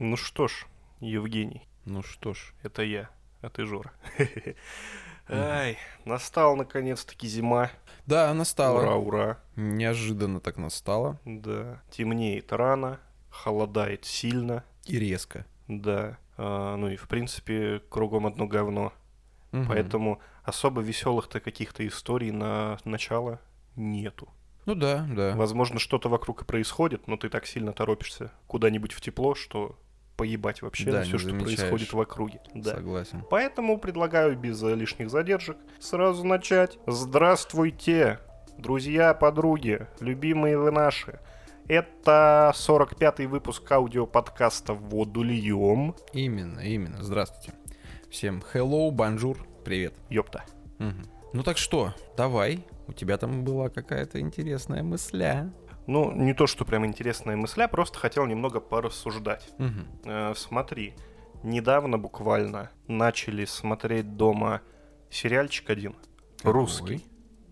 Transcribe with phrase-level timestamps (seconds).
[0.00, 0.66] Ну что ж,
[1.00, 3.10] Евгений, Ну что ж, это я,
[3.42, 3.92] а ты Жора.
[5.28, 5.76] Ай,
[6.06, 7.70] настала наконец-таки зима.
[8.06, 8.80] да, настало.
[8.80, 9.38] Ура, ура.
[9.56, 11.20] Неожиданно так настало.
[11.26, 14.64] Да, темнеет рано, холодает сильно.
[14.86, 15.44] И резко.
[15.68, 18.94] Да, А, ну и в принципе кругом одно говно.
[19.52, 19.66] Мгм.
[19.68, 23.38] Поэтому особо веселых-то каких-то историй на начало
[23.76, 24.30] нету.
[24.64, 25.36] Ну да, да.
[25.36, 29.78] Возможно, что-то вокруг и происходит, но ты так сильно торопишься куда-нибудь в тепло, что
[30.20, 32.40] поебать вообще Да, на все, что происходит в округе.
[32.54, 32.74] Да.
[32.74, 33.24] Согласен.
[33.30, 36.78] Поэтому предлагаю без лишних задержек сразу начать.
[36.86, 38.20] Здравствуйте,
[38.58, 41.20] друзья, подруги, любимые вы наши.
[41.68, 45.94] Это 45-й выпуск аудиоподкаста «Воду льем».
[46.12, 47.02] Именно, именно.
[47.02, 47.54] Здравствуйте.
[48.10, 49.94] Всем hello, bonjour, привет.
[50.10, 50.44] Ёпта.
[50.78, 51.06] Мгм.
[51.32, 52.66] Ну так что, давай.
[52.88, 55.50] У тебя там была какая-то интересная мысля.
[55.86, 59.48] Ну, не то, что прям интересная мысля, просто хотел немного порассуждать.
[59.58, 59.86] Мгм.
[60.04, 60.94] Э, смотри,
[61.42, 64.60] недавно буквально начали смотреть дома
[65.10, 65.94] сериальчик один.
[66.44, 67.04] Русский.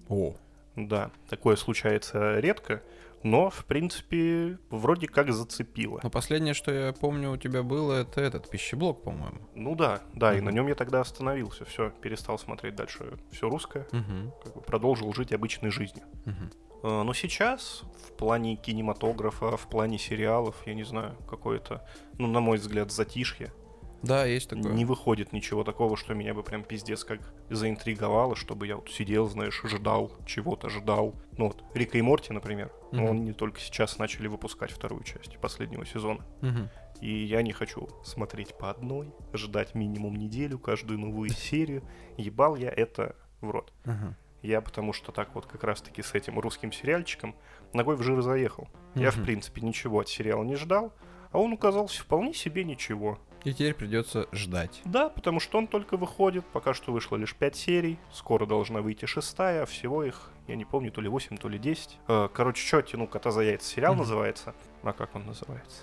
[0.09, 0.35] О,
[0.77, 2.83] Да, такое случается редко,
[3.25, 5.99] но, в принципе, вроде как зацепило.
[6.05, 9.41] ну последнее, что я помню у тебя было, это этот пищеблок, по-моему.
[9.57, 10.45] Ну да, да, и Мгм.
[10.45, 11.65] на нем я тогда остановился.
[11.65, 14.33] Все, перестал смотреть дальше все русское, Мгм.
[14.45, 16.05] как бы продолжил жить обычной жизнью.
[16.27, 16.51] Мгм.
[16.83, 21.85] Э, Но сейчас, в плане кинематографа, в плане сериалов, я не знаю, какое-то,
[22.19, 23.53] ну, на мой взгляд, затишье.
[24.01, 24.73] Да, есть такое.
[24.73, 27.19] Не выходит ничего такого, что меня бы прям пиздец как
[27.51, 31.17] заинтриговало, чтобы я вот сидел, знаешь, ждал, чего-то ждал.
[31.37, 33.05] Ну вот, Рика и Морти, например, Мгм.
[33.05, 36.25] он не только сейчас начали выпускать вторую часть последнего сезона.
[36.43, 36.69] Мгм.
[37.01, 41.83] И я не хочу смотреть по одной, ждать минимум неделю, каждую новую серию.
[42.17, 43.73] Ебал я это в рот.
[43.85, 44.17] Ага.
[44.43, 47.35] Я потому что так вот как раз-таки с этим русским сериальчиком
[47.73, 48.69] ногой в жир заехал.
[48.95, 50.93] Я, в принципе, ничего от сериала не ждал,
[51.33, 53.19] а он оказался вполне себе ничего.
[53.45, 54.81] И теперь придется ждать.
[54.85, 59.05] Да, потому что он только выходит, пока что вышло лишь 5 серий, скоро должна выйти
[59.07, 61.99] шестая, а всего их, я не помню, то ли 8, то ли 10.
[62.09, 64.01] Э, Короче, что тяну кота за яйца сериал Мгм.
[64.03, 64.55] называется.
[64.83, 65.83] А как он называется?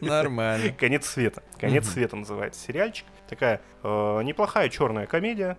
[0.00, 0.72] Нормально.
[0.78, 1.42] Конец света.
[1.58, 3.06] Конец света называется сериальчик.
[3.28, 5.56] Такая э, неплохая черная комедия.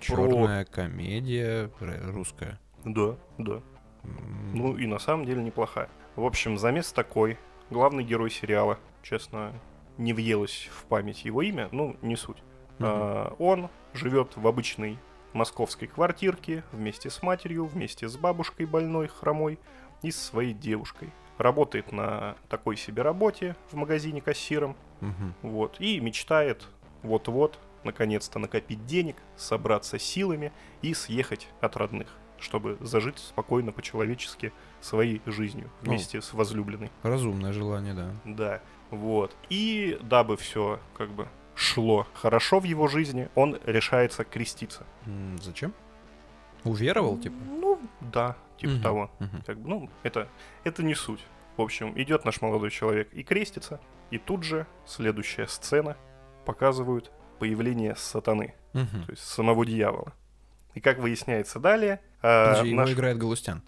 [0.00, 2.58] Черная комедия р- русская.
[2.84, 3.60] Да, да.
[4.04, 5.88] М, Ну и на самом деле неплохая.
[6.14, 7.36] В общем, замес такой.
[7.70, 9.52] Главный герой сериала, честно,
[9.98, 12.38] не въелось в память его имя, ну, не суть.
[12.78, 12.88] мгм.
[12.88, 14.98] А, Он живет в обычной
[15.32, 19.58] московской квартирке вместе с матерью, вместе с бабушкой больной, хромой
[20.02, 21.10] и с своей девушкой.
[21.38, 25.34] Работает на такой себе работе в магазине кассиром, Мгм.
[25.42, 26.66] вот, и мечтает
[27.02, 30.52] вот-вот наконец-то накопить денег, собраться силами
[30.82, 32.08] и съехать от родных,
[32.38, 35.92] чтобы зажить спокойно по-человечески своей жизнью Ну.
[35.92, 36.90] вместе с возлюбленной.
[37.02, 38.10] Разумное желание, да.
[38.24, 38.60] Да,
[38.90, 39.34] вот.
[39.48, 44.84] И дабы все как бы шло хорошо в его жизни, он решается креститься.
[45.06, 45.72] М, Зачем?
[46.64, 47.36] Уверовал, типа?
[47.48, 49.10] Ну, да, типа Мгм, того.
[49.20, 49.42] мгм.
[49.46, 50.28] Как бы, ну, это,
[50.64, 51.24] это не суть.
[51.56, 53.80] В общем, идет наш молодой человек и крестится,
[54.10, 55.96] и тут же следующая сцена
[56.44, 59.04] показывают появление сатаны, Мгм.
[59.04, 60.12] то есть самого дьявола.
[60.74, 63.62] И как выясняется далее, э, Подожди, его наш- играет Галустян.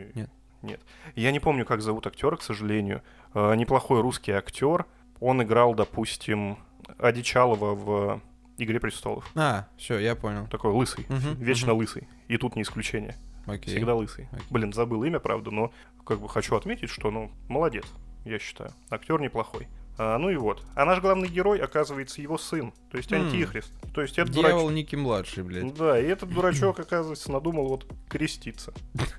[0.61, 0.81] Нет.
[1.15, 3.03] я не помню, как зовут актера, к сожалению,
[3.35, 4.87] Э, неплохой русский актер,
[5.21, 6.57] он играл, допустим,
[6.99, 8.23] Одичалова в
[8.57, 9.31] «Игре престолов».
[9.37, 10.47] А, все, я понял.
[10.47, 11.79] Такой лысый, Мгм, вечно мгм.
[11.81, 12.09] лысый.
[12.29, 13.15] И тут не исключение.
[13.47, 13.75] Окей.
[13.75, 14.29] Всегда лысый.
[14.33, 14.47] Окей.
[14.51, 15.73] Блин, забыл имя, правда, но
[16.07, 17.85] как бы хочу отметить, что, ну, молодец,
[18.25, 18.71] я считаю.
[18.91, 19.69] Актер неплохой.
[19.99, 20.63] А, ну и вот.
[20.77, 22.73] А наш главный герой, оказывается, его сын.
[22.91, 23.23] То есть М.
[23.27, 23.73] антихрист.
[23.93, 24.73] То есть это Дьявол дурачок.
[24.73, 25.75] Ники младший, блядь.
[25.75, 28.73] Да, и этот дурачок, оказывается, надумал вот креститься.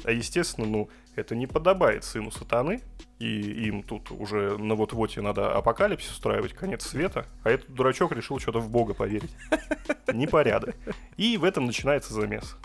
[0.06, 2.82] А естественно, ну, это не подобает сыну сатаны.
[3.20, 7.26] И им тут уже на вот-воте надо апокалипсис устраивать, конец света.
[7.44, 9.32] А этот дурачок решил что-то в Бога поверить.
[10.14, 10.76] Непорядок.
[11.18, 12.56] И в этом начинается замес.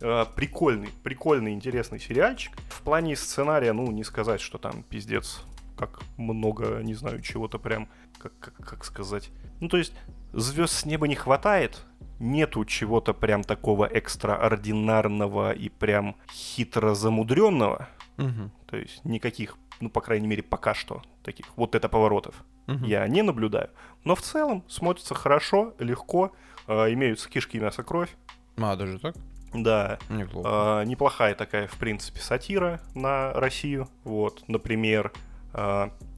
[0.00, 2.56] Э, прикольный, прикольный, интересный сериальчик.
[2.70, 5.42] В плане сценария, ну, не сказать, что там пиздец,
[5.80, 7.88] как много, не знаю, чего-то прям,
[8.18, 9.30] как, как, как сказать.
[9.60, 9.94] Ну, то есть,
[10.34, 11.82] звезд с неба не хватает,
[12.18, 17.88] нету чего-то прям такого экстраординарного и прям хитро замудренного.
[18.16, 18.50] Мгм.
[18.66, 22.34] То есть, никаких, ну, по крайней мере, пока что таких вот это поворотов
[22.66, 22.84] Мгм.
[22.84, 23.70] я не наблюдаю.
[24.04, 26.32] Но в целом смотрится хорошо, легко,
[26.66, 28.14] э, имеются кишки, мясо, кровь.
[28.58, 29.14] А, даже так?
[29.54, 30.48] Да, Неплохо.
[30.52, 33.88] А, неплохая такая, в принципе, сатира на Россию.
[34.04, 35.12] Вот, например,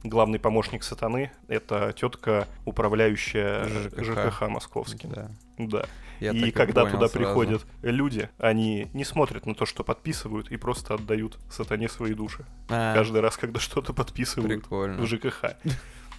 [0.03, 4.03] главный помощник сатаны— это тетка, управляющая ЖКХ.
[4.03, 5.09] ЖКХ, московским.
[5.11, 5.29] Да.
[5.57, 5.85] Да.
[6.19, 7.13] Я и когда туда сразу.
[7.17, 12.45] приходят люди, они не смотрят на то, что подписывают, и просто отдают сатане свои души.
[12.69, 15.01] А, Каждый раз, когда что-то подписывают Прикольно.
[15.01, 15.45] в ЖКХ.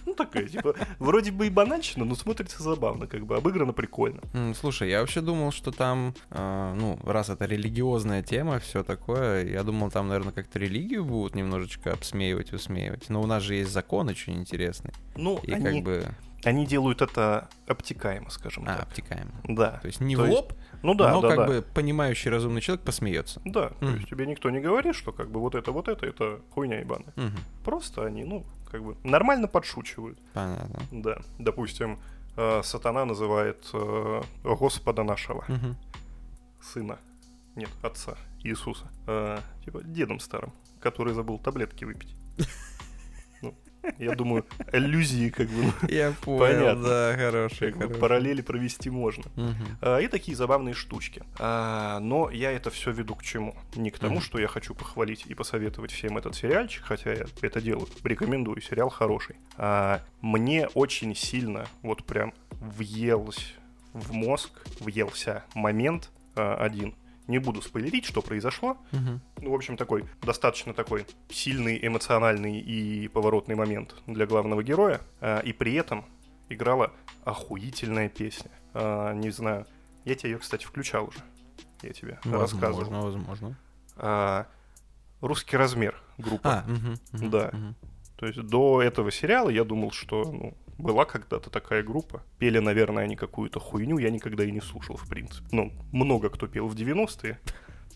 [0.05, 4.21] Ну, такая, типа, вроде бы и банальщина, но смотрится забавно, как бы, обыграно прикольно.
[4.59, 9.63] Слушай, я вообще думал, что там, а, ну, раз это религиозная тема, все такое, я
[9.63, 13.09] думал, там, наверное, как-то религию будут немножечко обсмеивать, высмеивать.
[13.09, 14.91] Но у нас же есть закон очень интересный.
[15.15, 16.05] Ну, И они, как бы...
[16.43, 18.83] они делают это обтекаемо, скажем А, так.
[18.87, 19.31] обтекаемо.
[19.45, 19.79] Да.
[19.81, 20.53] То есть не То в есть- лоб,
[20.83, 21.47] Ну да, но да, как да.
[21.47, 23.41] бы понимающий разумный человек посмеется.
[23.45, 23.95] Да, то Мгм.
[23.95, 27.13] есть тебе никто не говорит, что как бы вот это, вот это, это хуйня ебаная.
[27.15, 27.37] Мгм.
[27.63, 30.19] Просто они, ну, как бы нормально подшучивают.
[30.33, 30.79] Понятно.
[30.91, 31.17] Да.
[31.39, 31.99] Допустим,
[32.37, 35.75] э, сатана называет э, Господа нашего, Мгм.
[36.61, 36.97] сына,
[37.55, 40.51] нет, отца Иисуса, э, типа дедом старым,
[40.81, 42.15] который забыл таблетки выпить.
[43.99, 46.83] Я думаю, аллюзии как бы, Я понял, Понятно.
[46.83, 47.71] да, как хороший.
[47.99, 49.23] параллели провести можно.
[49.81, 51.23] А, И такие забавные штучки.
[51.39, 53.55] А, Но я это все веду к чему?
[53.75, 57.61] Не к тому, что я хочу похвалить и посоветовать всем этот сериальчик, хотя я это
[57.61, 57.87] делаю.
[58.03, 59.35] Рекомендую, сериал хороший.
[59.57, 63.41] А, Мне очень сильно вот прям въелся
[63.93, 64.49] в мозг,
[64.79, 66.95] въелся момент один.
[67.27, 68.77] Не буду спойлерить, что произошло.
[68.91, 69.19] Мгм.
[69.41, 75.01] Ну, в общем, такой достаточно такой сильный, эмоциональный и поворотный момент для главного героя.
[75.21, 76.05] А, И при этом
[76.49, 76.91] играла
[77.23, 78.51] охуительная песня.
[78.73, 79.65] А, Не знаю,
[80.05, 81.19] я тебе ее, кстати, включал уже.
[81.81, 82.77] Я тебе рассказывал.
[82.89, 83.57] Возможно, возможно.
[83.97, 84.45] А,
[85.21, 86.63] Русский размер группа.
[86.65, 87.49] А, мгм, мгм, Да.
[87.53, 87.75] мгм.
[88.17, 92.23] То есть до этого сериала я думал, что ну, была когда-то такая группа.
[92.39, 95.47] Пели, наверное, они какую-то хуйню, я никогда и не слушал, в принципе.
[95.51, 97.39] Ну, много кто пел в 90-е.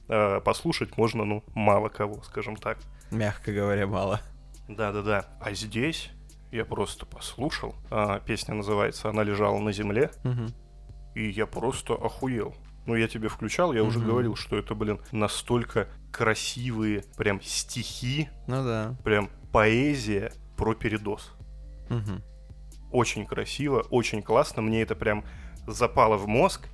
[0.08, 2.78] а послушать можно, ну, мало кого, скажем так.
[3.12, 4.22] Мягко говоря, мало.
[4.68, 5.26] Да-да-да.
[5.42, 6.10] А здесь
[6.52, 7.76] я просто послушал.
[7.92, 10.48] А, песня называется «Она лежала на земле», Мгм.
[11.16, 12.56] и я просто охуел.
[12.88, 14.08] Ну, я тебе включал, я уже Мгм.
[14.08, 18.96] говорил, что это, блин, настолько красивые прям стихи, Ну да.
[19.04, 21.32] прям поэзия про передоз.
[21.90, 22.24] Мгм.
[22.92, 25.24] Очень красиво, очень классно, мне это прям
[25.68, 26.68] запало в мозг.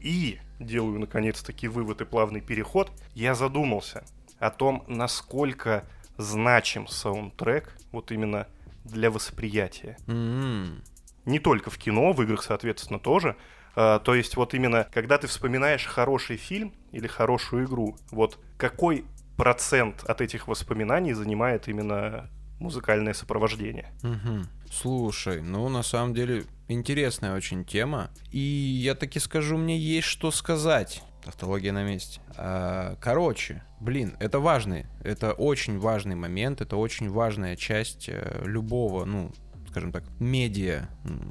[0.00, 2.90] И делаю, наконец-таки, вывод и плавный переход.
[3.14, 4.04] Я задумался
[4.38, 5.84] о том, насколько
[6.16, 8.46] значим саундтрек вот именно
[8.84, 9.96] для восприятия.
[10.06, 10.82] М.
[11.26, 13.36] Не только в кино, в играх, соответственно, тоже.
[13.76, 19.04] А, то есть вот именно, когда ты вспоминаешь хороший фильм или хорошую игру, вот какой
[19.36, 22.30] процент от этих воспоминаний занимает именно
[22.60, 23.88] музыкальное сопровождение?
[24.02, 24.46] Мгм.
[24.70, 28.10] Слушай, ну на самом деле интересная очень тема.
[28.30, 31.02] И я таки скажу, мне есть что сказать.
[31.24, 32.20] Тавтология на месте.
[32.36, 39.04] А, Короче, блин, это важный, это очень важный момент, это очень важная часть э, любого,
[39.04, 39.30] ну,
[39.68, 40.88] скажем так, медиа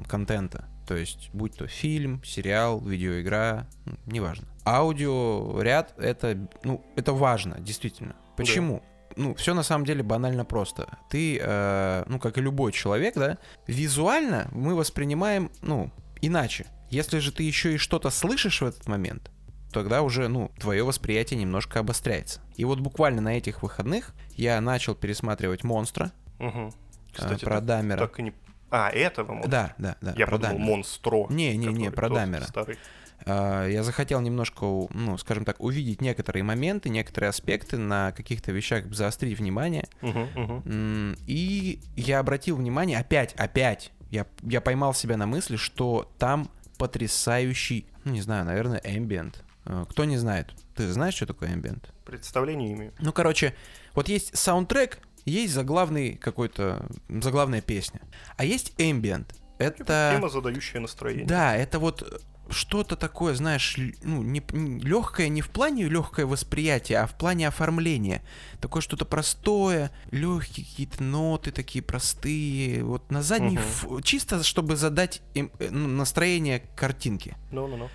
[0.08, 0.66] контента.
[0.86, 3.68] То есть, будь то фильм, сериал, видеоигра,
[4.06, 4.48] неважно.
[4.64, 8.16] Аудиоряд это, ну, это важно, действительно.
[8.36, 8.82] Почему?
[9.16, 10.98] Ну, все на самом деле банально просто.
[11.08, 15.90] Ты, э, ну, как и любой человек, да, визуально мы воспринимаем, ну,
[16.20, 16.66] иначе.
[16.90, 19.30] Если же ты еще и что-то слышишь в этот момент,
[19.72, 22.40] тогда уже, ну, твое восприятие немножко обостряется.
[22.56, 26.72] И вот буквально на этих выходных я начал пересматривать «Монстра» Мгм.
[27.18, 27.98] э, про Дамера.
[27.98, 28.32] Так и не...
[28.70, 29.50] А, этого монстра.
[29.50, 30.66] Да, да, да, Я про подумал, Дамера.
[30.76, 31.26] монстро.
[31.30, 32.44] Не-не-не, который про тот Дамера.
[32.44, 32.78] Старый.
[33.26, 38.86] А, Я захотел немножко, ну, скажем так, увидеть некоторые моменты, некоторые аспекты, на каких-то вещах
[38.92, 39.88] заострить внимание.
[40.00, 40.62] Мгм.
[40.66, 46.50] М, И я обратил внимание, опять, опять, я, я поймал себя на мысли, что там
[46.78, 49.42] потрясающий, ну, не знаю, наверное, эмбиент.
[49.66, 51.92] Э, Кто не знает, ты знаешь, что такое эмбиент?
[52.04, 52.92] Представление имею.
[52.98, 53.54] Ну, короче,
[53.94, 58.00] вот есть саундтрек, есть заглавный какой-то, заглавная песня,
[58.36, 59.34] а есть эмбиент.
[59.58, 60.12] Это...
[60.16, 61.26] Тема, задающая настроение.
[61.26, 64.42] Да, это вот что-то такое, знаешь, ну, не,
[64.82, 68.22] легкое не в плане легкое восприятие, а в плане оформления.
[68.60, 73.98] Такое что-то простое, легкие какие-то ноты такие простые, вот на задний, Мгм.
[73.98, 77.36] ф- чисто чтобы задать им, э, ну, настроение картинки.
[77.52, 77.88] Ну-ну-ну.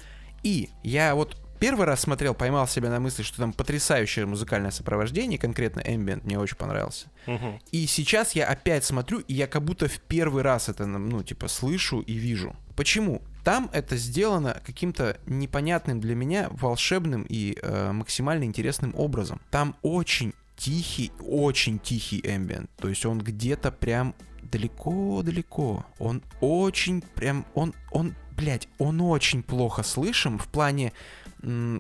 [0.43, 5.39] И я вот первый раз смотрел, поймал себя на мысли, что там потрясающее музыкальное сопровождение,
[5.39, 7.07] конкретно Ambient мне очень понравился.
[7.25, 7.59] Мгм.
[7.71, 11.47] И сейчас я опять смотрю, и я как будто в первый раз это, ну, типа,
[11.47, 12.55] слышу и вижу.
[12.75, 13.21] Почему?
[13.45, 19.39] Там это сделано каким-то непонятным для меня волшебным и э, максимально интересным образом.
[19.51, 22.71] Там очень тихий, очень тихий эмбиент.
[22.77, 25.85] То есть он где-то прям далеко-далеко.
[25.99, 30.91] Он очень прям, он, он, блядь, он очень плохо слышим в плане,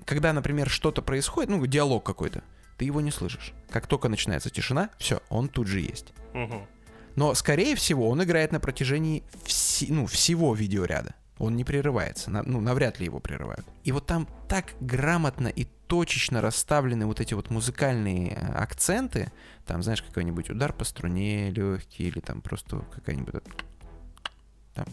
[0.05, 2.43] когда, например, что-то происходит, ну, диалог какой-то,
[2.77, 3.53] ты его не слышишь.
[3.71, 6.13] Как только начинается тишина, все, он тут же есть.
[6.33, 6.67] Мгм.
[7.15, 11.15] Но, скорее всего, он играет на протяжении вси- ну, всего видеоряда.
[11.37, 13.65] Он не прерывается, ну, навряд ли его прерывают.
[13.83, 19.31] И вот там так грамотно и точечно расставлены вот эти вот музыкальные э, акценты,
[19.65, 23.43] там, знаешь, какой-нибудь удар по струне легкий, или там просто какая-нибудь
[24.73, 24.85] там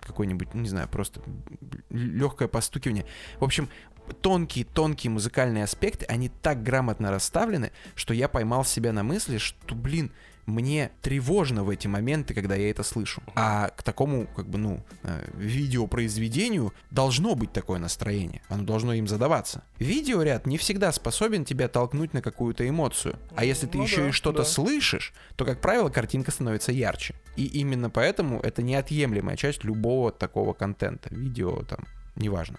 [0.00, 1.20] какой-нибудь, не знаю, просто
[1.90, 3.06] легкое постукивание.
[3.38, 3.68] В общем,
[4.20, 10.12] тонкие-тонкие музыкальные аспекты, они так грамотно расставлены, что я поймал себя на мысли, что, блин,
[10.46, 13.22] мне тревожно в эти моменты, когда я это слышу.
[13.34, 18.42] А к такому, как бы, ну, э, видеопроизведению должно быть такое настроение.
[18.48, 19.64] Оно должно им задаваться.
[19.78, 23.16] Видеоряд не всегда способен тебя толкнуть на какую-то эмоцию.
[23.34, 24.44] А если ты Ну еще да, и что-то да.
[24.44, 27.14] слышишь, то, как правило, картинка становится ярче.
[27.36, 31.12] И именно поэтому это неотъемлемая часть любого такого контента.
[31.12, 31.80] Видео там,
[32.14, 32.58] неважно.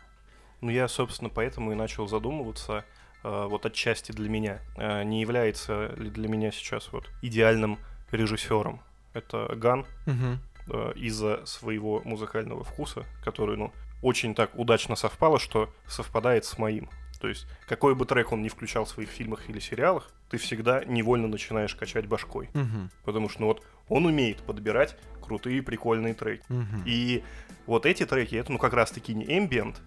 [0.59, 2.83] Ну, я, собственно, поэтому и начал задумываться,
[3.29, 7.79] вот отчасти для меня, э, не является ли для меня сейчас вот идеальным
[8.11, 8.81] режиссером.
[9.13, 16.45] Это Ган э, из-за своего музыкального вкуса, который, ну, очень так удачно совпало, что совпадает
[16.45, 16.89] с моим.
[17.19, 20.83] То есть, какой бы трек он ни включал в своих фильмах или сериалах, ты всегда
[20.85, 22.49] невольно начинаешь качать башкой.
[22.53, 22.91] Мгм.
[23.03, 26.43] Потому что, ну вот, он умеет подбирать крутые, прикольные треки.
[26.49, 26.83] Мгм.
[26.85, 27.23] И
[27.65, 29.77] вот эти треки, это, ну, как раз-таки не ambient,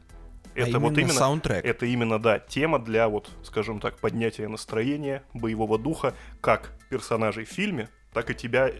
[0.54, 1.12] А это вот именно...
[1.12, 1.64] саундтрек.
[1.64, 7.48] Это именно, да, тема для, вот, скажем так, поднятия настроения, боевого духа, как персонажей в
[7.48, 8.74] фильме, так и тебя э,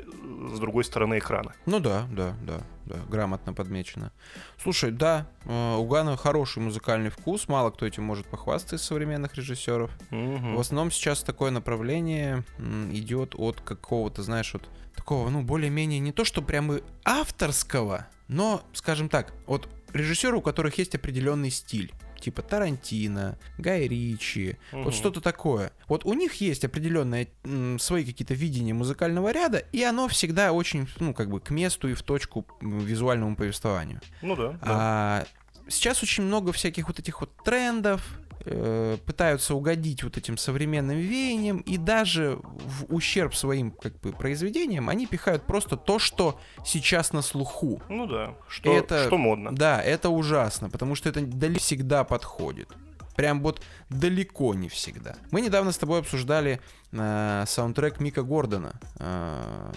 [0.52, 1.52] с другой стороны экрана.
[1.66, 4.12] Ну да, да, да, да, грамотно подмечено.
[4.60, 9.36] Слушай, да, э, у Гана хороший музыкальный вкус, мало кто этим может похвастаться из современных
[9.36, 9.90] режиссеров.
[10.10, 10.56] Мгм.
[10.56, 12.44] В основном сейчас такое направление
[12.92, 18.62] идет от какого-то, знаешь, вот такого, ну, более-менее не то, что прям и авторского, но,
[18.72, 21.92] скажем так, от режиссеров, у которых есть определенный стиль.
[22.20, 24.82] Типа Тарантино, Гай Ричи, Мгм.
[24.84, 25.72] вот что-то такое.
[25.88, 30.86] Вот у них есть определенные м, свои какие-то видения музыкального ряда, и оно всегда очень,
[30.98, 34.00] ну, как бы к месту и в точку визуальному повествованию.
[34.20, 34.58] Ну да.
[34.62, 35.26] да.
[35.70, 38.02] Сейчас очень много всяких вот этих вот трендов,
[38.44, 44.88] э, пытаются угодить вот этим современным веяниям, и даже в ущерб своим как бы произведениям
[44.88, 47.82] они пихают просто то, что сейчас на слуху.
[47.88, 48.34] Ну да.
[48.48, 49.54] Что, это- что модно.
[49.54, 52.68] Да, это ужасно, потому что это далеко всегда подходит.
[53.16, 53.60] Прям вот
[53.90, 55.16] далеко не всегда.
[55.30, 56.60] Мы недавно с тобой обсуждали
[56.92, 58.80] э, саундтрек Мика Гордона.
[58.98, 59.72] э,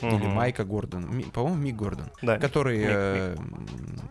[0.00, 0.28] Или Мгм.
[0.30, 1.06] Майка Гордона.
[1.06, 2.10] Ми- По-моему, Мик Гордон.
[2.22, 3.36] Да, который Мик, э,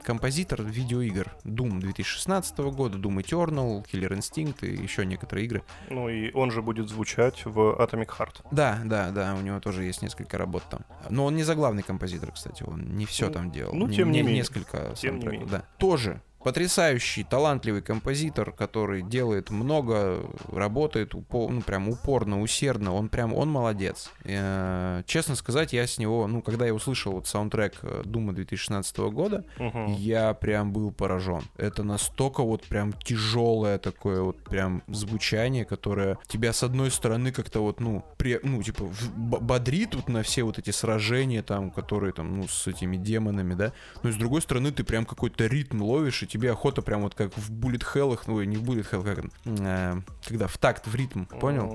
[0.03, 5.63] композитор видеоигр Doom 2016 года, Doom Eternal, Killer Instinct и еще некоторые игры.
[5.89, 8.45] Ну и он же будет звучать в Atomic Heart.
[8.51, 10.81] Да, да, да, у него тоже есть несколько работ там.
[11.09, 13.73] Но он не заглавный композитор, кстати, он не все Ну, там делал.
[13.73, 14.35] ну, тем не менее.
[14.43, 15.47] Несколько Тем не менее.
[15.47, 15.63] да.
[15.77, 20.19] Тоже потрясающий, талантливый композитор, который делает много,
[20.51, 22.93] работает упо- ну, прям упорно, усердно.
[22.93, 24.11] Он прям, он молодец.
[24.25, 28.97] Э, честно сказать, я с него, ну, когда я услышал вот саундтрек э, Дума 2016
[29.11, 29.93] года, Мгм.
[29.93, 31.41] я прям был поражен.
[31.57, 37.61] Это настолько вот прям тяжелое такое вот прям звучание, которое тебя с одной стороны как-то
[37.61, 38.85] вот, ну, пре- ну, типа,
[39.15, 43.71] бодрит вот на все вот эти сражения там, которые там, ну, с этими демонами, да,
[44.03, 47.31] но с другой стороны ты прям какой-то ритм ловишь, и тебе охота прям вот как
[47.37, 51.25] в Bullet Hell, ну, не в Bullet Hell, как э, когда в такт, в ритм,
[51.25, 51.67] понял?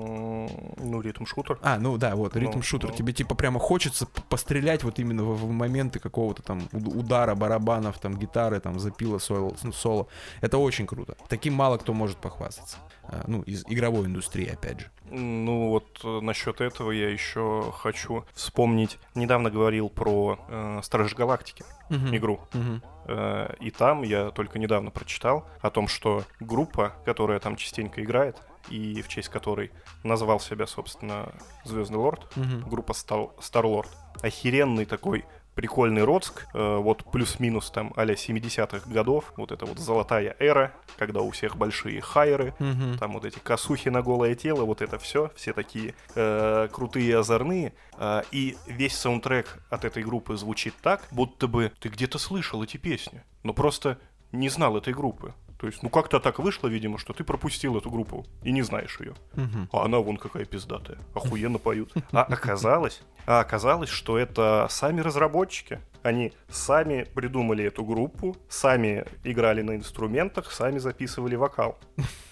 [0.77, 1.57] Ну, ритм-шутер.
[1.61, 2.89] А, ну да, вот, Ну, ритм-шутер.
[2.89, 2.95] ну.
[2.95, 7.97] Тебе типа прямо хочется пострелять вот именно в, в моменты какого-то там уд- удара барабанов,
[7.99, 10.07] там гитары, там запила соло, ну, соло.
[10.41, 11.15] Это очень круто.
[11.29, 12.77] Таким мало кто может похвастаться.
[13.11, 14.91] А, Ну, из игровой индустрии, опять же.
[15.11, 18.99] Ну вот э, насчет этого я еще хочу вспомнить.
[19.15, 22.15] Недавно говорил про э, Стражи Галактики Мгм.
[22.15, 22.39] игру.
[22.53, 22.83] Мгм.
[23.05, 28.37] Э, и там я только недавно прочитал о том, что группа, которая там частенько играет,
[28.69, 29.71] и в честь которой
[30.03, 31.33] назвал себя, собственно,
[31.65, 32.69] Звездный Лорд, Мгм.
[32.69, 33.89] группа Стар Лорд.
[34.21, 35.25] Охеренный такой
[35.59, 41.19] прикольный Роцк, э, вот плюс-минус там а-ля 70-х годов, вот это вот золотая эра, когда
[41.19, 42.97] у всех большие хайеры, Мгм.
[42.97, 47.11] там вот эти косухи на голое тело, вот это все, все такие э, крутые и
[47.11, 47.73] озорные.
[47.97, 52.77] Э, и весь саундтрек от этой группы звучит так, будто бы ты где-то слышал эти
[52.77, 53.97] песни, но просто
[54.31, 55.33] не знал этой группы.
[55.59, 58.97] То есть, ну как-то так вышло, видимо, что ты пропустил эту группу и не знаешь
[59.01, 59.13] ее.
[59.33, 59.69] Мгм.
[59.73, 60.97] А она вон какая пиздатая.
[61.13, 61.93] Охуенно поют.
[62.11, 65.79] А оказалось, а оказалось, что это сами разработчики.
[66.01, 71.77] Они сами придумали эту группу, сами играли на инструментах, сами записывали вокал.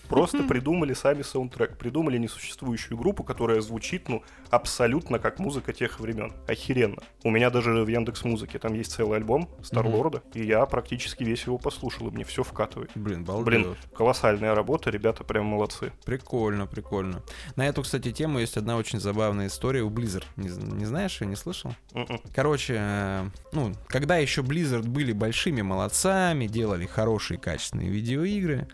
[0.10, 1.78] Просто придумали сами саундтрек.
[1.78, 6.34] Придумали несуществующую группу, которая звучит, ну, абсолютно как музыка тех времен.
[6.48, 7.02] Охеренно.
[7.24, 11.44] У меня даже в Яндекс Музыке там есть целый альбом Старлорда, и я практически весь
[11.44, 12.92] его послушал, и мне все вкатывает.
[12.96, 13.46] Блин, балдеж.
[13.46, 15.92] Блин, колоссальная работа, ребята прям молодцы.
[16.06, 17.22] Прикольно, прикольно.
[17.56, 20.26] На эту, кстати, тему есть одна очень забавная история у Blizzard.
[20.36, 21.74] Не, не знаешь, я не слышал?
[21.94, 22.22] Мгм.
[22.34, 28.68] Короче, э, ну, когда еще Blizzard были большими молодцами, делали хорошие качественные видеоигры,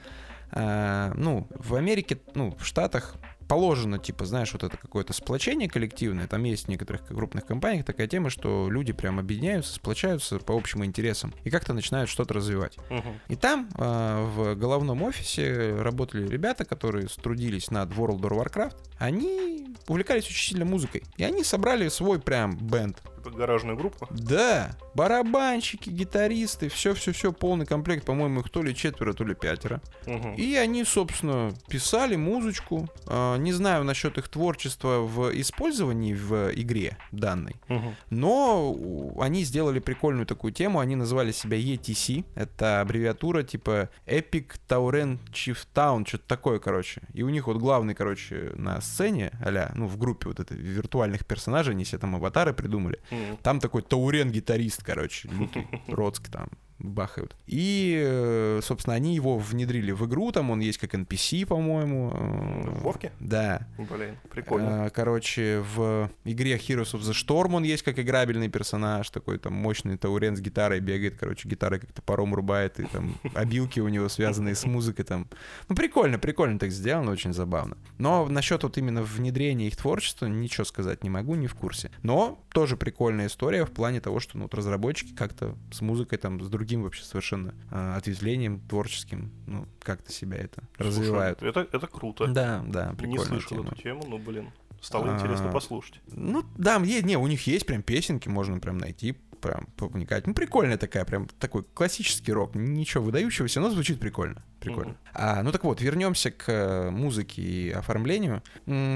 [0.53, 3.15] э, ну, в Америке, ну, в Штатах
[3.47, 6.27] положено, типа, знаешь, вот это какое-то сплочение коллективное.
[6.27, 10.83] Там есть в некоторых крупных компаниях такая тема, что люди прям объединяются, сплочаются по общим
[10.83, 12.77] интересам и как-то начинают что-то развивать.
[12.89, 13.19] Мгм.
[13.27, 18.75] И там э, в головном офисе работали ребята, которые трудились над World of Warcraft.
[18.97, 21.03] Они увлекались очень сильно музыкой.
[21.17, 23.01] И они собрали свой прям бенд.
[23.31, 24.07] Гаражную группу.
[24.11, 29.81] Да, барабанщики, гитаристы, все-все-все, полный комплект, по-моему, их то ли четверо, то ли пятеро.
[30.05, 30.33] Мгм.
[30.35, 32.89] И они, собственно, писали музычку.
[33.07, 37.95] А, Не знаю насчет их творчества в использовании в игре данной, Мгм.
[38.09, 38.75] но
[39.19, 40.79] они сделали прикольную такую тему.
[40.79, 42.25] Они называли себя ETC.
[42.35, 47.01] Это аббревиатура типа Epic Tauren Chief Town, что-то такое, короче.
[47.13, 51.25] И у них вот главный, короче, на сцене, а ну, в группе вот этой виртуальных
[51.25, 52.99] персонажей, они себе там аватары придумали.
[53.41, 56.49] Там такой Таурен-гитарист, короче, лютый, Роцк там
[56.79, 57.35] бахают.
[57.45, 62.11] И, э, собственно, они его внедрили в игру, там он есть как NPC, по-моему.
[62.13, 63.11] э, В Вовке?
[63.19, 63.67] Да.
[63.77, 64.85] Блин, прикольно.
[64.87, 69.53] Э, Короче, в игре Heroes of the Storm он есть как играбельный персонаж, такой там
[69.53, 74.09] мощный таурен с гитарой бегает, короче, гитарой как топором рубает, и там обилки у него
[74.09, 75.27] связанные с музыкой там.
[75.69, 77.77] Ну, прикольно, прикольно так сделано, очень забавно.
[77.97, 81.91] Но насчет вот именно внедрения их творчества ничего сказать не могу, не в курсе.
[82.01, 86.41] Но тоже прикольная история в плане того, что ну, вот разработчики как-то с музыкой там,
[86.41, 91.43] с другим вообще совершенно э, ответвлением творческим, ну, как-то себя это Слушай, развивают.
[91.43, 92.27] Это, это круто.
[92.27, 93.67] Да, да, Не прикольная слышал тема.
[93.67, 95.99] эту тему, но, блин, стало А, интересно послушать.
[96.07, 100.25] Ну, да, не, у них есть прям песенки, можно прям найти, прям повникать.
[100.25, 102.55] Ну, прикольная такая, прям такой классический рок.
[102.55, 104.41] Ничего выдающегося, но звучит прикольно.
[104.63, 104.91] Прикольно.
[104.91, 104.97] Мгм.
[105.13, 108.41] А, ну так вот, вернемся к э, музыке и оформлению.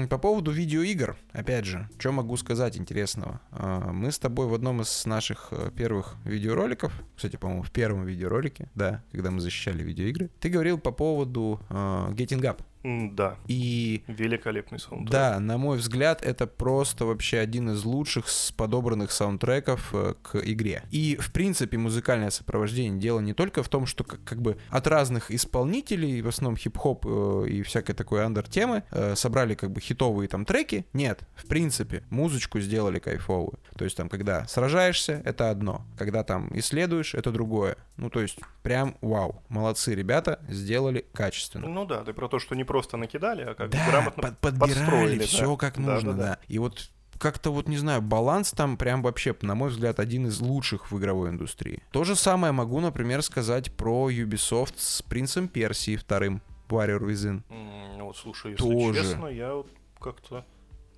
[0.08, 3.40] По поводу видеоигр, опять же, что могу сказать интересного?
[3.52, 8.04] А, Мы с тобой в одном из наших э, первых видеороликов, кстати, по-моему, в первом
[8.04, 12.60] видеоролике, да, когда мы защищали видеоигры, ты говорил по поводу э, Getting Up.
[12.84, 15.10] Да, И великолепный саундтрек.
[15.10, 20.84] да, на мой взгляд, это просто вообще один из лучших подобранных саундтреков к игре.
[20.92, 24.86] И, в принципе, музыкальное сопровождение дело не только в том, что как, как бы от
[24.86, 30.28] разных исполнителей, в основном хип-хоп э, и всякой такой андер-темы, э, собрали как бы хитовые
[30.28, 30.86] там треки.
[30.92, 33.58] Нет, в принципе, музычку сделали кайфовую.
[33.76, 35.84] То есть там, когда сражаешься, это одно.
[35.96, 37.76] Когда там исследуешь, это другое.
[37.96, 39.42] Ну, то есть, прям вау.
[39.48, 41.66] Молодцы ребята, сделали качественно.
[41.68, 44.74] Ну да, ты про то, что не просто накидали, а как Да, грамотно под- подбирали
[44.74, 45.56] подстроили, все да.
[45.56, 46.38] как Да, нужно, да, да, да.
[46.48, 50.40] И вот как-то вот, не знаю, баланс там прям вообще, на мой взгляд, один из
[50.40, 51.82] лучших в игровой индустрии.
[51.90, 57.42] То же самое могу, например, сказать про Ubisoft с Принцем Персии вторым, Warrior Within.
[57.50, 59.02] М, Вот слушай, если Тоже.
[59.02, 59.68] честно, я вот
[60.00, 60.44] как-то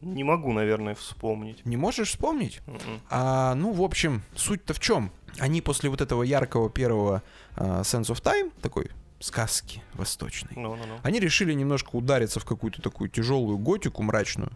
[0.01, 1.65] не могу, наверное, вспомнить.
[1.67, 2.61] Не можешь вспомнить?
[2.67, 3.01] Мгм.
[3.11, 5.11] А, ну, в общем, суть-то в чем?
[5.39, 7.23] Они после вот этого яркого первого
[7.57, 10.99] а, Sense of Time, такой сказки восточной, Ну-ну-ну.
[11.03, 14.51] Они решили немножко удариться в какую-то такую тяжелую готику мрачную.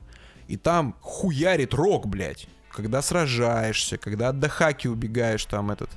[0.49, 2.47] И там хуярит рок, блядь.
[2.71, 5.91] Когда сражаешься, когда от дахаки убегаешь, там этот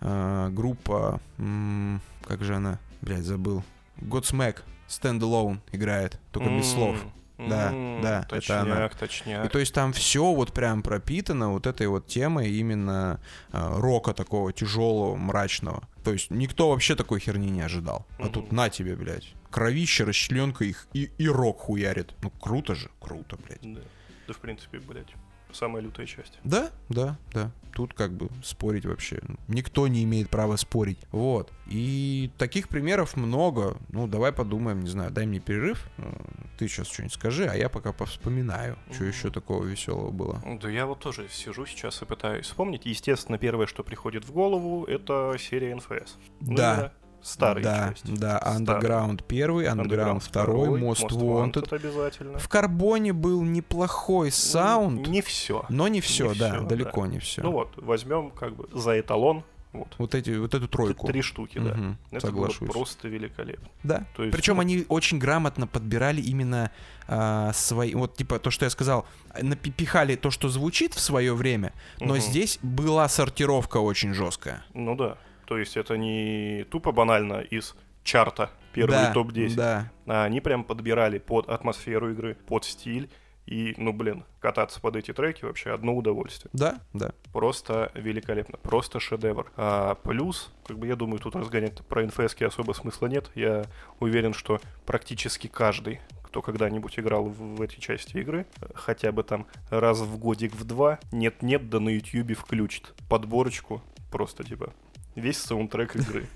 [0.00, 3.62] э, группа, м, как же она, блядь, забыл.
[3.98, 6.96] Godsmack, Stand Alone играет, только без М, слов.
[7.38, 8.88] Да, м, да, это точняк, она.
[8.88, 9.46] точняк.
[9.46, 13.20] И то есть там все вот прям пропитано вот этой вот темой именно
[13.52, 15.82] э, рока такого тяжелого, мрачного.
[16.04, 18.06] То есть никто вообще такой херни не ожидал.
[18.18, 19.34] А тут на тебе, блядь.
[19.52, 22.14] Кровище, расчленка их и, и рок хуярит.
[22.22, 23.60] Ну круто же, круто, блядь.
[23.62, 23.80] Да.
[24.26, 25.14] да, в принципе, блядь,
[25.52, 26.38] самая лютая часть.
[26.42, 27.52] Да, да, да.
[27.74, 29.20] Тут как бы спорить вообще.
[29.48, 30.98] Никто не имеет права спорить.
[31.10, 31.50] Вот.
[31.70, 33.78] И таких примеров много.
[33.90, 35.86] Ну, давай подумаем, не знаю, дай мне перерыв.
[35.96, 36.12] Э,
[36.58, 39.12] Ты сейчас что-нибудь скажи, а я пока повспоминаю, что Мгм.
[39.12, 40.42] еще такого веселого было.
[40.60, 42.84] Да я вот тоже сижу сейчас и пытаюсь вспомнить.
[42.84, 46.16] Естественно, первое, что приходит в голову, это серия НФС.
[46.40, 46.92] Ну, Да.
[47.22, 48.10] Старые да, части.
[48.10, 48.38] Да.
[48.44, 51.74] Underground первый, Underground второй, Most Wanted.
[51.74, 52.38] обязательно.
[52.38, 55.64] В Карбоне был неплохой саунд, Не все.
[55.68, 57.42] но не все, не да, всё, далеко не все.
[57.42, 61.06] Ну вот, возьмем как бы за эталон вот вот эти, вот эту тройку.
[61.06, 61.74] три штуки, да.
[61.74, 62.58] Мгм, Это соглашусь.
[62.58, 63.68] было просто великолепно.
[63.82, 64.04] Да.
[64.16, 66.70] То есть, Причем ну, они очень грамотно подбирали именно
[67.08, 69.06] а, свои, вот типа то, что я сказал,
[69.40, 72.20] напихали то, что звучит в свое время, но Мгм.
[72.22, 74.62] здесь была сортировка очень жесткая.
[74.74, 75.16] Ну да.
[75.52, 79.54] То есть это не тупо банально из чарта первые Да, топ-10.
[79.54, 79.92] Да.
[80.06, 83.10] А они прям подбирали под атмосферу игры, под стиль.
[83.44, 86.48] И, ну, блин, кататься под эти треки вообще одно удовольствие.
[86.54, 87.12] Да, да.
[87.34, 89.52] Просто великолепно, просто шедевр.
[89.58, 93.30] А плюс, как бы я думаю, тут разгонять про НФСки особо смысла нет.
[93.34, 93.66] Я
[94.00, 99.46] уверен, что практически каждый, кто когда-нибудь играл в, в эти части игры, хотя бы там
[99.68, 104.72] раз в годик в два, нет-нет, да на ютьюбе включит подборочку, просто типа
[105.14, 106.26] весь саундтрек игры.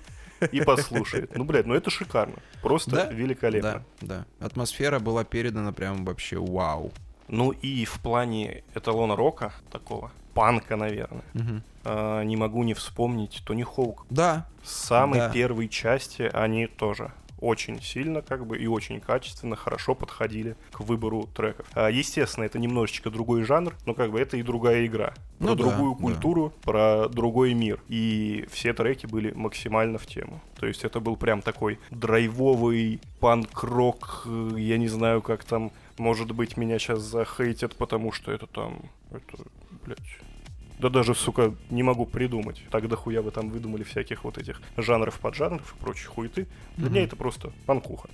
[0.51, 1.35] И послушает.
[1.35, 2.35] Ну, блядь, ну это шикарно.
[2.61, 3.83] Просто Да, великолепно.
[4.01, 4.45] Да, да.
[4.45, 6.91] Атмосфера была передана прям вообще вау.
[7.27, 11.63] Ну и в плане эталона рока такого, панка, наверное, Мгм.
[11.83, 14.05] а, не могу не вспомнить Тони Хоук.
[14.11, 15.29] Да, С самой Да.
[15.31, 21.27] первой части они тоже очень сильно, как бы, и очень качественно, хорошо подходили к выбору
[21.35, 21.65] треков.
[21.73, 25.13] А, естественно, это немножечко другой жанр, но как бы это и другая игра.
[25.39, 26.01] Про Ну да, другую да.
[26.01, 27.79] культуру, про другой мир.
[27.87, 30.41] И все треки были максимально в тему.
[30.59, 36.57] То есть это был прям такой драйвовый панк-рок, я не знаю, как там, может быть,
[36.57, 38.79] меня сейчас захейтят, потому что это там,
[39.11, 39.43] это,
[39.85, 39.99] блядь,
[40.79, 42.61] да даже, сука, не могу придумать.
[42.69, 46.47] Так дохуя вы там выдумали всяких вот этих жанров, поджанров и прочей хуеты.
[46.75, 46.93] Для Мгм.
[46.95, 48.09] меня это просто панкуха.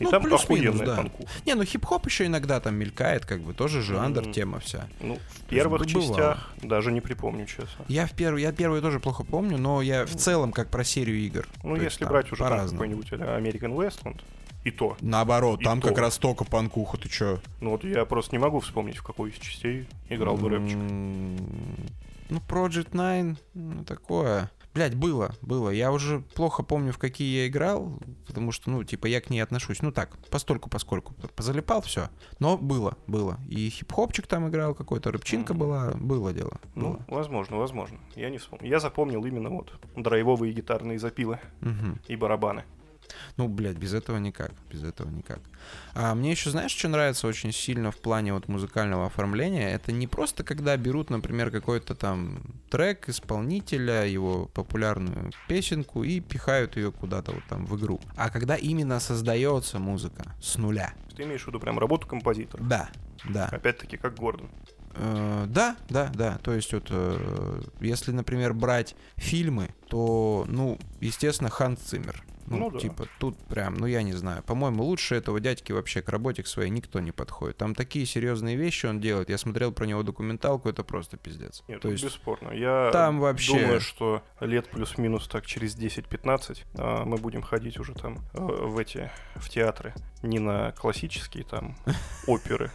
[0.00, 0.44] И Ну, там плюс-минус,
[0.80, 0.96] охуенная да.
[0.96, 1.30] панкуха.
[1.46, 4.32] Не, ну хип-хоп еще иногда там мелькает, как бы тоже жанр, Мгм.
[4.32, 4.88] тема вся.
[5.00, 6.06] Ну, в первых бывало.
[6.08, 7.84] частях даже не припомню, честно.
[7.86, 11.18] Я в первый, я первый тоже плохо помню, но я в целом как про серию
[11.18, 11.46] игр.
[11.62, 14.20] Ну, То есть если там брать уже какой-нибудь а, American Westland,
[14.64, 14.96] и то.
[15.00, 15.88] Наоборот, И там то.
[15.88, 17.38] как раз только панкуха, ты чё?
[17.60, 20.76] Ну вот я просто не могу вспомнить, в какой из частей играл бы рэпчик.
[22.30, 24.50] Ну, Project 9, ну, такое.
[24.74, 25.70] Блять, было, было.
[25.70, 29.40] Я уже плохо помню, в какие я играл, потому что, ну, типа, я к ней
[29.40, 29.82] отношусь.
[29.82, 31.14] Ну так, постольку, поскольку.
[31.34, 32.10] Позалипал, все.
[32.38, 33.38] Но было, было.
[33.48, 35.60] И хип-хопчик там играл, какой-то рыбчинка Мгм.
[35.60, 36.60] была, было дело.
[36.74, 37.04] Ну, было.
[37.08, 37.98] возможно, возможно.
[38.14, 38.68] Я не вспомню.
[38.68, 41.98] Я запомнил именно вот драйвовые гитарные запилы Мгм.
[42.06, 42.64] и барабаны.
[43.36, 45.40] Ну, блядь, без этого никак, без этого никак.
[45.94, 49.72] А мне еще, знаешь, что нравится очень сильно в плане вот музыкального оформления?
[49.72, 56.76] Это не просто, когда берут, например, какой-то там трек исполнителя, его популярную песенку и пихают
[56.76, 58.00] ее куда-то вот там в игру.
[58.16, 60.94] А когда именно создается музыка с нуля.
[61.16, 62.62] Ты имеешь в виду прям работу композитора?
[62.62, 62.88] Да,
[63.28, 63.46] да.
[63.46, 64.48] Опять-таки, как Гордон.
[64.94, 66.38] Э, да, да, да.
[66.38, 72.22] То есть вот, э, если, например, брать фильмы, то, ну, естественно, Ханс Циммер.
[72.50, 72.78] Ну, Ну да.
[72.78, 74.42] типа, тут прям, ну, я не знаю.
[74.42, 77.56] По-моему, лучше этого дядьки вообще к работе к своей никто не подходит.
[77.56, 79.28] Там такие серьезные вещи он делает.
[79.28, 81.62] Я смотрел про него документалку, это просто пиздец.
[81.68, 82.52] Нет, то тут есть, бесспорно.
[82.52, 87.94] Я там вообще- думаю, что лет плюс-минус так через 10-15 а, мы будем ходить уже
[87.94, 89.94] там э, в эти, в театры.
[90.22, 91.76] Не на классические там
[92.26, 92.70] оперы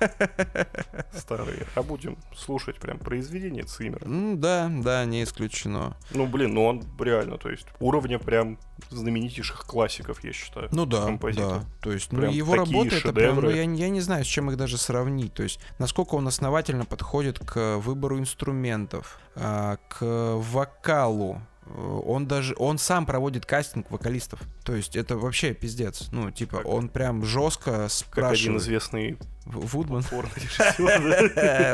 [1.14, 4.06] старые, а будем слушать прям произведения Циммера.
[4.06, 5.96] ну, да, да, не исключено.
[6.12, 8.58] Ну, блин, ну он реально, то есть уровня прям
[8.90, 10.69] знаменитейших классиков, я считаю.
[10.71, 11.60] Ну да, композитор.
[11.60, 11.65] да.
[11.82, 14.58] То есть, ну, его работа это прям, ну, я, я не знаю, с чем их
[14.58, 15.34] даже сравнить.
[15.34, 20.02] То есть, насколько он основательно подходит к выбору инструментов, а, к
[20.38, 21.41] вокалу.
[21.65, 24.41] Э, Он даже, он сам проводит кастинг вокалистов.
[24.65, 26.10] То есть, это вообще пиздец.
[26.12, 28.62] Ну, типа, Как- он прям жестко Как один спрашивает.
[28.62, 30.04] известный Вудман.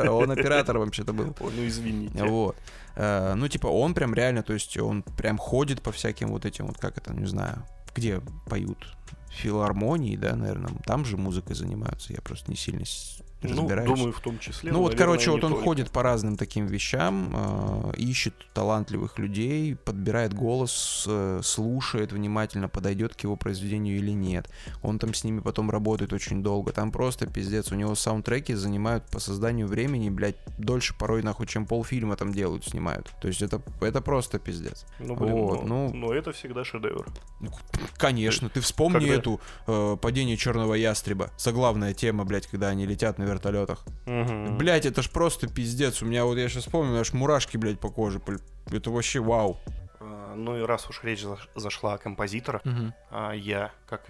[0.10, 1.36] Он оператор вообще-то был.
[1.40, 2.24] Ну, извините.
[2.24, 2.56] Вот.
[2.96, 6.68] Э, Ну, типа, он прям реально, то есть он прям ходит по всяким вот этим,
[6.68, 8.96] вот как это, не знаю, где поют
[9.32, 12.84] филармонии, да, наверное, там же музыкой занимаются, я просто не сильно
[13.42, 13.88] Ну, разбираюсь.
[13.90, 14.72] думаю, в том числе.
[14.72, 15.64] ну вот, наверное, короче, вот он только.
[15.64, 23.16] ходит по разным таким вещам, э, ищет талантливых людей, подбирает голос, э, слушает внимательно, подойдет
[23.16, 24.50] к его произведению или нет.
[24.82, 26.74] Он там с ними потом работает очень долго.
[26.74, 27.72] Там просто пиздец.
[27.72, 32.66] У него саундтреки занимают по созданию времени, блядь, дольше порой нахуй, чем полфильма там делают,
[32.66, 33.14] снимают.
[33.22, 34.86] То есть это, это просто пиздец.
[35.00, 35.94] Ну, блин, Вот, но, ну.
[35.94, 37.06] но это всегда шедевр.
[37.98, 41.30] Конечно, ты вспомни Когда- эту э, падение черного ястреба.
[41.38, 43.86] Заглавная тема, блядь, когда они летят на вертолетах.
[44.06, 44.58] Мгм.
[44.58, 46.02] Блять, это ж просто пиздец.
[46.02, 48.22] У меня вот я сейчас вспомню, аж мурашки, блядь, по коже.
[48.72, 49.58] Это вообще вау.
[50.02, 52.62] А, Ну и раз уж речь заш- зашла о композиторах,
[53.12, 54.06] а я, как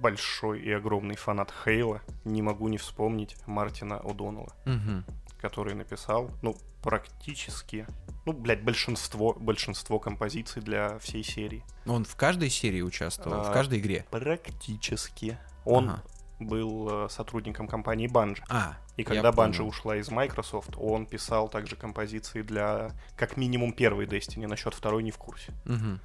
[0.00, 5.04] большой и огромный фанат Хейла, не могу не вспомнить Мартина О'Доннелла, Мгм.
[5.40, 7.86] Который написал, ну, практически,
[8.26, 11.64] ну, блядь, большинство, большинство композиций для всей серии.
[11.86, 13.52] Он в каждой серии участвовал, в А.
[13.52, 14.04] каждой игре.
[14.10, 15.38] Практически.
[15.64, 16.02] Он Ага.
[16.38, 18.42] был э, сотрудником компании Bungie.
[18.48, 19.66] А, И когда понял.
[19.66, 25.10] ушла из Microsoft, он писал также композиции для, как минимум, первой Destiny, насчет второй не
[25.10, 25.52] в курсе.
[25.64, 26.00] Мгм.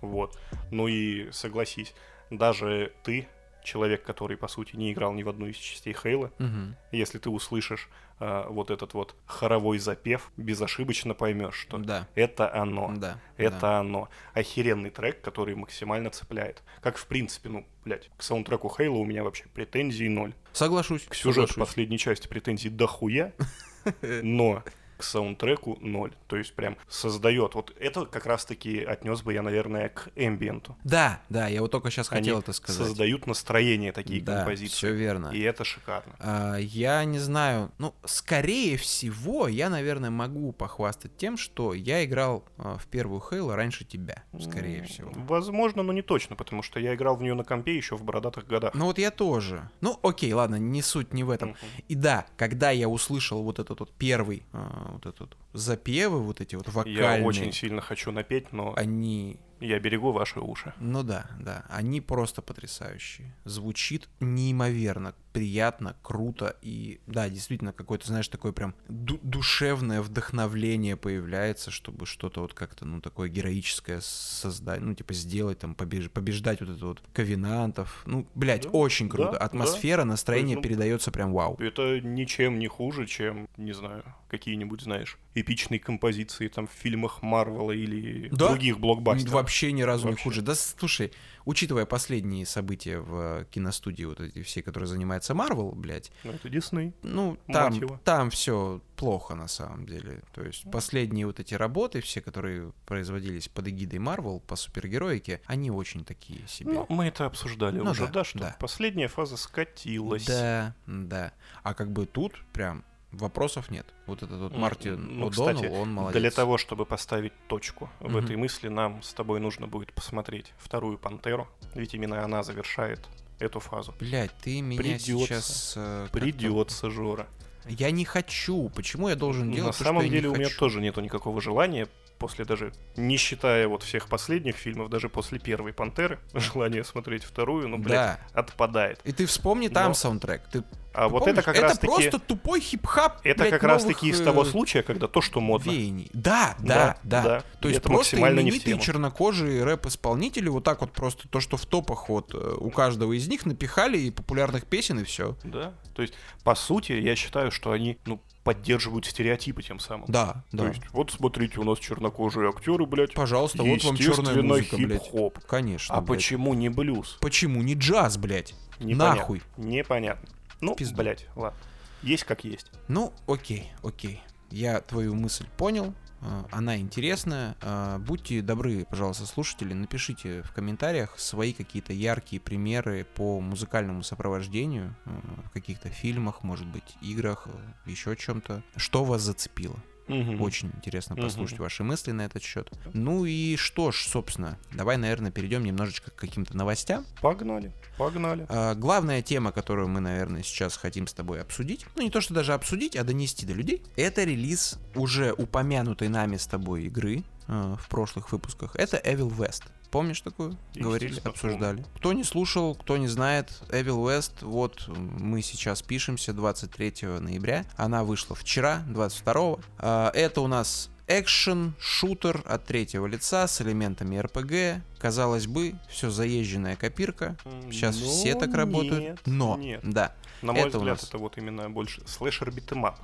[0.00, 0.38] Вот.
[0.70, 1.94] Ну и согласись,
[2.30, 3.26] даже ты
[3.62, 6.76] человек, который, по сути, не играл ни в одну из частей Хейла, Мгм.
[6.92, 7.88] если ты услышишь
[8.20, 12.08] а, вот этот вот хоровой запев, безошибочно поймешь, что Да.
[12.14, 12.92] это оно.
[12.96, 13.20] Да.
[13.36, 13.78] Это да.
[13.80, 14.08] оно.
[14.32, 16.62] Охеренный трек, который максимально цепляет.
[16.80, 20.34] Как, в принципе, ну, блядь, к саундтреку Хейла у меня вообще претензий ноль.
[20.52, 21.04] Соглашусь.
[21.04, 21.56] К сюжету соглашусь.
[21.68, 23.32] последней части претензий дохуя,
[24.22, 24.62] но
[24.96, 26.12] к саундтреку ноль.
[26.26, 27.54] То есть прям создает.
[27.54, 30.76] Вот это как раз-таки отнес бы я, наверное, к эмбиенту.
[30.84, 32.86] Да, да, я вот только сейчас хотел Они это сказать.
[32.86, 34.74] создают настроение такие да, композиции.
[34.74, 35.28] все верно.
[35.28, 36.14] И это шикарно.
[36.18, 42.44] А, Я не знаю, ну, скорее всего, я, наверное, могу похвастать тем, что я играл
[42.58, 45.12] а, в первую Хейло раньше тебя, скорее М, всего.
[45.14, 48.46] Возможно, но не точно, потому что я играл в нее на компе еще в бородатых
[48.46, 48.74] годах.
[48.74, 49.68] Ну вот я тоже.
[49.80, 51.50] Ну окей, ладно, не суть не в этом.
[51.50, 51.58] Мгм.
[51.88, 56.54] И да, когда я услышал вот этот вот первый, а, вот этот запевы, вот эти
[56.54, 60.72] вот вокальные, Я очень сильно хочу напеть, но они, я берегу ваши уши.
[60.80, 63.34] ну да, да, они просто потрясающие.
[63.44, 71.72] Звучит неимоверно приятно, круто и да, действительно какое-то, знаешь, такое прям ду- душевное вдохновление появляется,
[71.72, 76.70] чтобы что-то вот как-то, ну, такое героическое создать, ну, типа сделать там, побеж- побеждать вот
[76.70, 78.02] это вот ковенантов.
[78.06, 79.32] Ну, блядь, Да, очень круто.
[79.32, 81.56] да, Атмосфера, настроение ну, передается прям вау.
[81.58, 87.72] Это ничем не хуже, чем, не знаю, какие-нибудь, знаешь, эпичные композиции там в фильмах Марвела
[87.72, 88.48] или Да?
[88.50, 89.32] других блокбастеров.
[89.44, 90.24] Вообще ни разу не Вообще.
[90.24, 90.42] хуже.
[90.42, 91.12] Да слушай,
[91.44, 96.92] учитывая последние события в киностудии, вот эти все, которые занимаются Марвел, блядь, Ну, это Дисней.
[97.02, 100.22] ну, там, там все плохо на самом деле.
[100.32, 105.70] То есть последние вот эти работы, все, которые производились под эгидой Марвел по супергероике, они
[105.70, 106.72] очень такие себе.
[106.72, 108.56] Ну, мы это обсуждали Ну уже, да, да, что да.
[108.58, 110.24] последняя фаза скатилась.
[110.26, 111.32] да, да.
[111.62, 112.84] А как бы тут прям
[113.16, 113.86] вопросов нет.
[114.06, 116.20] Вот этот вот Мартин ну, О'Доннелл, кстати, он молодец.
[116.20, 118.18] Для того, чтобы поставить точку в Мгм.
[118.24, 123.00] этой мысли, нам с тобой нужно будет посмотреть вторую «Пантеру», ведь именно она завершает
[123.38, 123.94] эту фазу.
[123.98, 125.26] Блять, ты меня Придётся.
[125.26, 125.74] сейчас...
[125.76, 127.26] э, Придется, Жора.
[127.66, 128.68] Я не хочу.
[128.74, 130.58] Почему я должен На делать то, самом что я деле не у меня хочу?
[130.58, 135.72] тоже нету никакого желания после даже, не считая вот всех последних фильмов, даже после первой
[135.72, 138.18] «Пантеры», желание смотреть вторую, ну, блядь, Да.
[138.32, 139.00] отпадает.
[139.04, 140.42] И ты вспомни там Но- саундтрек.
[140.50, 141.32] Ты, А ты вот помнишь?
[141.38, 141.86] это как это раз таки...
[141.86, 143.20] просто тупой хип-хап.
[143.24, 145.70] Это блядь, как раз новых, таки из э, того случая, когда то, что модно.
[145.70, 146.08] веяний.
[146.12, 147.22] Да, да, Да, да.
[147.22, 147.42] да.
[147.60, 152.08] То есть это просто именитые чернокожие рэп-исполнители, вот так вот просто то, что в топах
[152.08, 155.36] вот э, у каждого из них напихали и популярных песен, и все.
[155.44, 155.74] Да.
[155.94, 160.04] То есть, по сути, я считаю, что они, ну, поддерживают стереотипы тем самым.
[160.06, 160.68] Да, То да.
[160.68, 163.14] есть, вот смотрите, у нас чернокожие актеры, блядь.
[163.14, 165.02] Пожалуйста, вот вам черная музыка, блядь.
[165.02, 165.38] хип-хоп.
[165.46, 165.94] Конечно.
[165.94, 166.18] А блядь.
[166.18, 167.18] почему не блюз?
[167.20, 168.54] Почему не джаз, блядь?
[168.78, 169.16] Непонятно.
[169.16, 169.42] Нахуй.
[169.56, 170.28] Непонятно.
[170.60, 170.96] Ну, Пизду.
[170.96, 171.58] блядь, ладно.
[172.02, 172.70] Есть как есть.
[172.86, 174.22] Ну, окей, окей.
[174.50, 175.94] Я твою мысль понял.
[176.24, 177.56] Э, Она интересная.
[177.60, 184.94] Э, Будьте добры, пожалуйста, слушатели, напишите в комментариях свои какие-то яркие примеры по музыкальному сопровождению
[185.04, 185.10] э,
[185.46, 187.48] в каких-то фильмах, может быть, играх,
[187.86, 188.62] еще чем-то.
[188.76, 189.76] Что вас зацепило?
[190.08, 190.40] Мгм.
[190.42, 192.70] Очень интересно послушать ваши мысли на этот счет.
[192.92, 197.06] Ну и что ж, собственно, давай, наверное, перейдем немножечко к каким-то новостям.
[197.20, 198.46] Погнали, погнали.
[198.48, 202.34] А, Главная тема, которую мы, наверное, сейчас хотим с тобой обсудить, ну не то что
[202.34, 207.76] даже обсудить, а донести до людей, это релиз уже упомянутой нами с тобой игры э,
[207.80, 208.76] в прошлых выпусках.
[208.76, 209.62] Это Evil West.
[209.94, 210.58] Помнишь такую?
[210.74, 211.84] Говорили, обсуждали.
[211.94, 217.64] Кто не слушал, кто не знает, Evil West, вот мы сейчас пишемся 23 ноября.
[217.76, 219.58] Она вышла вчера, 22.
[219.78, 224.80] А, Это у нас экшен, шутер от третьего лица с элементами RPG.
[224.98, 227.36] Казалось бы, все заезженная копирка.
[227.70, 229.00] Сейчас Но все так работают.
[229.00, 229.80] нет, но, нет.
[229.84, 230.12] да.
[230.42, 232.98] На мой это взгляд, нас- это вот именно больше слэшер beat 'em up.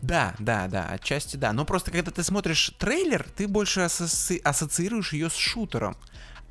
[0.00, 1.52] Да, да, да, отчасти да.
[1.52, 5.96] Но просто когда ты смотришь трейлер, ты больше асоци- ассоциируешь ее с шутером.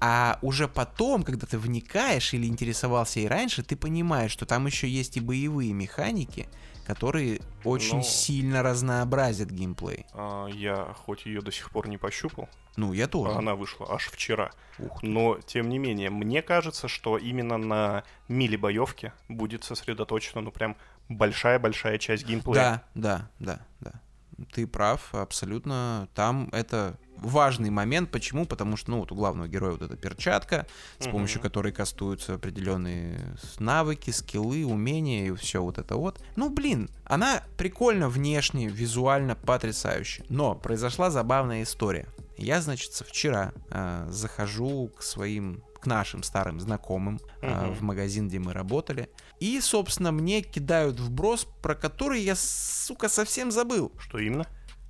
[0.08, 4.88] А уже потом, когда ты вникаешь или интересовался и раньше, ты понимаешь, что там еще
[4.88, 6.48] есть и боевые механики,
[6.86, 8.04] которые очень Ну.
[8.04, 10.06] сильно разнообразят геймплей.
[10.14, 13.36] А, Я хоть ее до сих пор не пощупал, Ну, я тоже.
[13.36, 14.52] она вышла аж вчера.
[14.78, 15.08] Ух ты.
[15.08, 20.76] Но, тем не менее, мне кажется, что именно на мили боевке будет сосредоточена, ну, прям
[21.10, 22.84] большая-большая часть геймплея.
[22.94, 23.92] Да, да, да,
[24.38, 24.46] да.
[24.54, 26.08] Ты прав, абсолютно.
[26.14, 28.12] Там это важный момент.
[28.12, 28.46] Почему?
[28.46, 30.66] Потому что, ну, вот у главного героя вот эта перчатка,
[31.00, 31.44] с помощью Мгм.
[31.50, 36.22] которой кастуются определенные навыки, скиллы, умения и все вот это вот.
[36.36, 40.24] Ну, блин, она прикольно внешне, визуально потрясающе.
[40.30, 42.08] Но произошла забавная история.
[42.38, 47.76] Я, значит, вчера а, захожу к своим к нашим старым знакомым а, Мгм.
[47.76, 49.08] в магазин, где мы работали.
[49.40, 53.92] И, собственно, мне кидают вброс, про который я, сука, совсем забыл.
[54.00, 54.48] Что именно?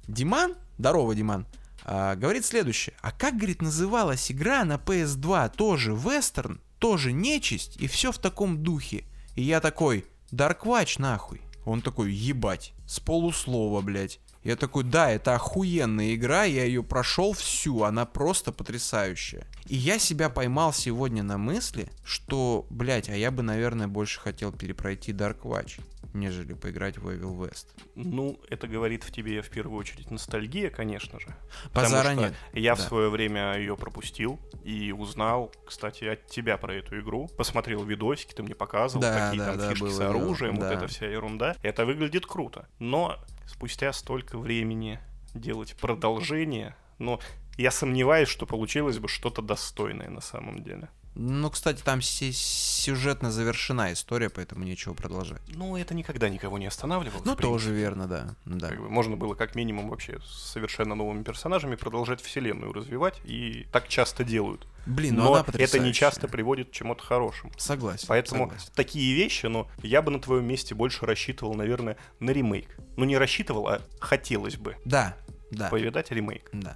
[0.07, 1.47] Диман, здорово, Диман,
[1.85, 2.95] а, говорит следующее.
[3.01, 8.63] А как, говорит, называлась игра на PS2, тоже вестерн, тоже нечисть, и все в таком
[8.63, 9.05] духе.
[9.35, 11.41] И я такой, Watch нахуй.
[11.65, 14.19] Он такой, ебать, с полуслова, блядь.
[14.43, 19.47] Я такой, да, это охуенная игра, я ее прошел всю, она просто потрясающая.
[19.65, 24.51] И я себя поймал сегодня на мысли, что, блядь, а я бы, наверное, больше хотел
[24.51, 25.81] перепройти Dark Watch,
[26.15, 27.67] нежели поиграть в Evil West.
[27.95, 31.27] Ну, это говорит в тебе в первую очередь ностальгия, конечно же.
[31.73, 32.33] Базара Потому нет.
[32.49, 32.83] что я в Да.
[32.85, 37.27] свое время ее пропустил и узнал, кстати, от тебя про эту игру.
[37.37, 40.69] Посмотрел видосики, ты мне показывал, Да, какие да, там да, фишки с дело, оружием, да.
[40.69, 41.55] вот эта вся ерунда.
[41.61, 42.67] Это выглядит круто.
[42.79, 44.99] Но спустя столько времени
[45.33, 47.19] делать продолжение, но
[47.57, 50.89] я сомневаюсь, что получилось бы что-то достойное на самом деле.
[51.15, 55.41] Ну, кстати, там сюжетно завершена история, поэтому нечего продолжать.
[55.47, 57.21] Ну, это никогда никого не останавливало.
[57.23, 58.35] Ну, тоже верно, да.
[58.45, 58.69] да.
[58.69, 63.65] Как бы можно было как минимум вообще с совершенно новыми персонажами продолжать вселенную развивать, и
[63.71, 64.67] так часто делают.
[64.85, 67.53] Блин, ну Но она это не часто приводит к чему-то хорошему.
[67.57, 68.05] Согласен.
[68.07, 68.71] Поэтому согласен.
[68.75, 72.77] такие вещи, ну, я бы на твоем месте больше рассчитывал, наверное, на ремейк.
[72.97, 75.17] Ну, не рассчитывал, а хотелось бы Да,
[75.49, 76.49] да, повидать ремейк.
[76.51, 76.75] да.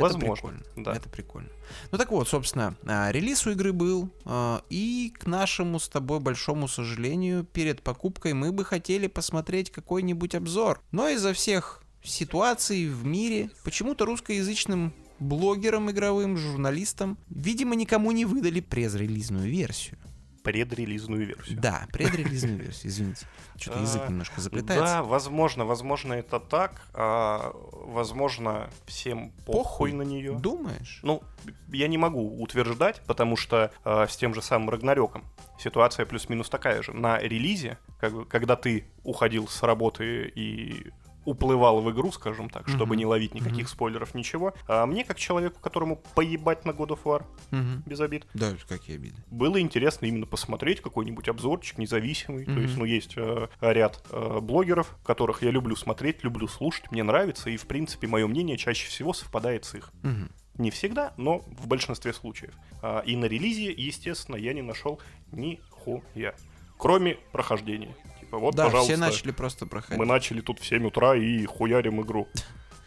[0.00, 0.84] Возможно, Это прикольно.
[0.84, 0.92] да.
[0.94, 1.48] Это прикольно.
[1.90, 6.20] Ну так вот, собственно, а, релиз у игры был, а, и к нашему с тобой
[6.20, 10.80] большому сожалению, перед покупкой мы бы хотели посмотреть какой-нибудь обзор.
[10.92, 18.60] Но из-за всех ситуаций в мире, почему-то русскоязычным блогерам игровым, журналистам, видимо, никому не выдали
[18.60, 19.98] презрелизную версию.
[20.42, 21.58] Предрелизную версию.
[21.60, 23.26] Да, предрелизную версию, извините.
[23.56, 24.94] Что-то язык А, немножко заплетается.
[24.94, 26.82] Да, возможно, возможно, это так.
[26.94, 30.32] А, возможно, всем похуй, на нее.
[30.32, 31.00] Думаешь?
[31.02, 31.22] Ну,
[31.68, 35.24] я не могу утверждать, потому что э, с тем же самым Рагнарёком
[35.58, 36.92] ситуация плюс-минус такая же.
[36.92, 37.78] На релизе,
[38.28, 40.90] когда ты уходил с работы и
[41.24, 42.96] уплывал в игру, скажем так, чтобы Мгм.
[42.96, 47.24] не ловить никаких спойлеров, ничего, а мне, как человеку, которому поебать на God of War,
[47.50, 47.82] Мгм.
[47.86, 49.16] без обид, Да, какие обиды.
[49.30, 52.44] было интересно именно посмотреть какой-нибудь обзорчик независимый.
[52.44, 52.62] То Мгм.
[52.62, 57.50] есть, ну, есть э, ряд э, блогеров, которых я люблю смотреть, люблю слушать, мне нравится,
[57.50, 59.90] и, в принципе, мое мнение чаще всего совпадает с их.
[60.02, 60.30] Мгм.
[60.58, 62.52] Не всегда, но в большинстве случаев.
[62.82, 66.34] А, И на релизе, естественно, я не нашел нихуя.
[66.78, 67.94] Кроме прохождения.
[68.32, 69.98] Типа, вот, да, пожалуйста, все начали просто проходить.
[69.98, 72.28] мы начали тут в 7 утра и хуярим игру.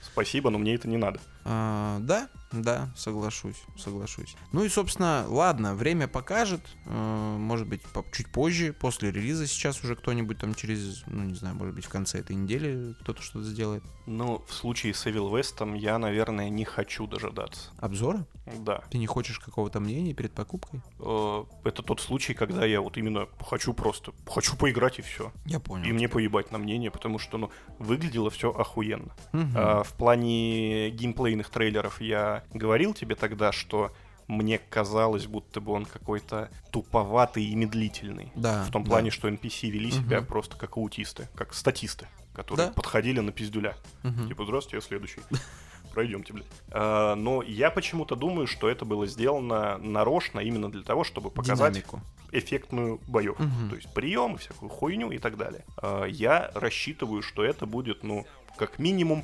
[0.01, 1.19] Спасибо, но мне это не надо.
[1.43, 4.35] А, да, да, соглашусь, соглашусь.
[4.51, 6.61] Ну и, собственно, ладно, время покажет.
[6.85, 7.81] э, может быть,
[8.13, 11.89] чуть позже, после релиза сейчас уже кто-нибудь там через, ну не знаю, может быть, в
[11.89, 13.83] конце этой недели кто-то что-то сделает.
[14.05, 17.71] Но в случае с Evil West я, наверное, не хочу дожидаться.
[17.79, 18.25] Обзора?
[18.59, 18.83] Да.
[18.91, 20.81] Ты не хочешь какого-то мнения перед покупкой?
[20.99, 25.31] Э, Это тот случай, когда я вот именно хочу просто, хочу поиграть и все.
[25.45, 25.85] Я понял.
[25.85, 29.15] И мне поебать на мнение, потому что, ну, выглядело все охуенно.
[29.33, 33.91] А, в плане геймплейных трейлеров я говорил тебе тогда, что
[34.27, 38.31] мне казалось, будто бы он какой-то туповатый и медлительный.
[38.35, 38.63] Да.
[38.63, 38.89] В том да.
[38.89, 40.27] плане, что NPC вели себя Мгм.
[40.27, 42.73] просто как аутисты, как статисты, которые Да.
[42.73, 43.75] подходили на пиздюля.
[44.03, 44.27] Мгм.
[44.27, 45.21] Типа, здравствуйте, я следующий.
[45.93, 46.47] Пройдемте, блядь.
[46.71, 51.73] А, но я почему-то думаю, что это было сделано нарочно именно для того, чтобы показать
[51.73, 52.01] Динамику.
[52.31, 53.43] эффектную боевку.
[53.43, 53.69] Мгм.
[53.69, 55.63] То есть приемы, всякую хуйню и так далее.
[55.77, 58.25] А, Я рассчитываю, что это будет, ну,
[58.57, 59.23] как минимум,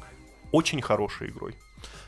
[0.51, 1.55] очень хорошей игрой.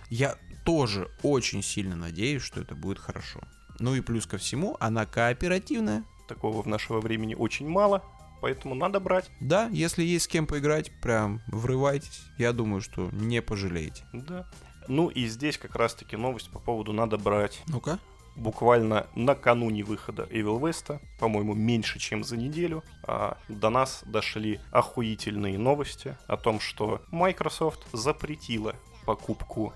[0.10, 3.41] Я тоже очень сильно надеюсь, что это будет хорошо.
[3.80, 6.04] Ну и плюс ко всему, она кооперативная.
[6.28, 8.04] Такого в нашего времени очень мало,
[8.41, 9.30] поэтому надо брать.
[9.39, 12.23] Да, если есть с кем поиграть, прям врывайтесь.
[12.38, 14.06] Я думаю, что не пожалеете.
[14.13, 14.47] Да.
[14.88, 17.62] Ну и здесь как раз-таки новость по поводу надо брать.
[17.67, 17.99] Ну-ка.
[18.36, 25.60] Буквально накануне выхода Evil West, по-моему, меньше, чем за неделю, а, до нас дошли охуительные
[25.60, 29.73] новости о том, что Microsoft запретила покупку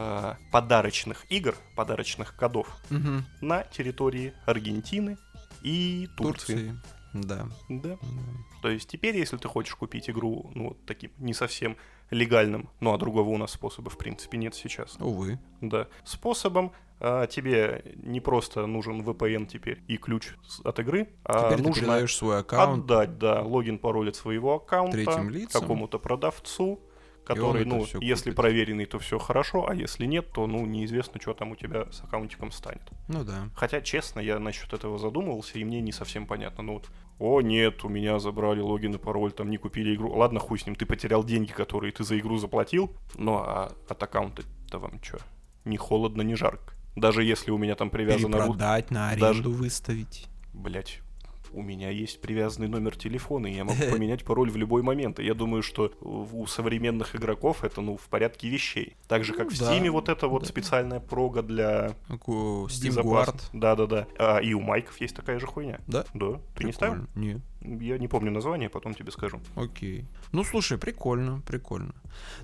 [0.00, 3.24] а, подарочных игр, подарочных кодов Мгм.
[3.40, 5.18] на территории Аргентины
[5.62, 6.54] и Турции.
[6.54, 6.80] Турции.
[7.14, 7.48] Да.
[7.68, 7.88] Да.
[7.90, 7.98] да.
[8.62, 11.76] То есть теперь, если ты хочешь купить игру, ну, вот таким не совсем
[12.10, 15.40] легальным, ну, а другого у нас способа, в принципе, нет сейчас, Увы.
[15.60, 20.34] да, способом, а, тебе не просто нужен VPN теперь и ключ
[20.64, 22.84] от игры, а Теперь ты нужно передаешь свой аккаунт.
[22.84, 24.98] отдать, да, логин, пароль от своего аккаунта
[25.52, 26.80] какому-то продавцу,
[27.28, 28.36] который, ну, если купит.
[28.36, 32.00] проверенный, то все хорошо, а если нет, то, ну, неизвестно, что там у тебя с
[32.02, 32.82] аккаунтиком станет.
[33.06, 33.48] Ну да.
[33.54, 36.62] Хотя, честно, я насчет этого задумывался, и мне не совсем понятно.
[36.64, 40.12] Ну вот, о, нет, у меня забрали логин и пароль, там не купили игру.
[40.12, 42.92] Ладно, хуй с ним, ты потерял деньги, которые ты за игру заплатил.
[43.16, 45.18] Ну, а от аккаунта-то вам что?
[45.64, 46.72] Не холодно, не жарко.
[46.96, 48.38] Даже если у меня там привязано...
[48.38, 50.28] Перепродать, на даже- аренду выставить.
[50.52, 51.00] Блять,
[51.52, 55.20] у меня есть привязанный номер телефона, и я могу поменять пароль в любой момент.
[55.20, 58.96] И я думаю, что у современных игроков это, ну, в порядке вещей.
[59.06, 60.48] Так же, как Ну в да, Steam вот это вот да.
[60.48, 63.40] специальная прога для Steam Guard.
[63.52, 64.06] Да-да-да.
[64.18, 65.80] А, и у майков есть такая же хуйня.
[65.86, 66.04] Да?
[66.14, 66.40] Да.
[66.54, 67.06] Ты не ставил?
[67.06, 67.08] Прикольно.
[67.14, 67.40] Нет.
[67.60, 69.40] Я не помню название, потом тебе скажу.
[69.56, 70.06] Окей.
[70.32, 71.94] Ну, слушай, прикольно, прикольно.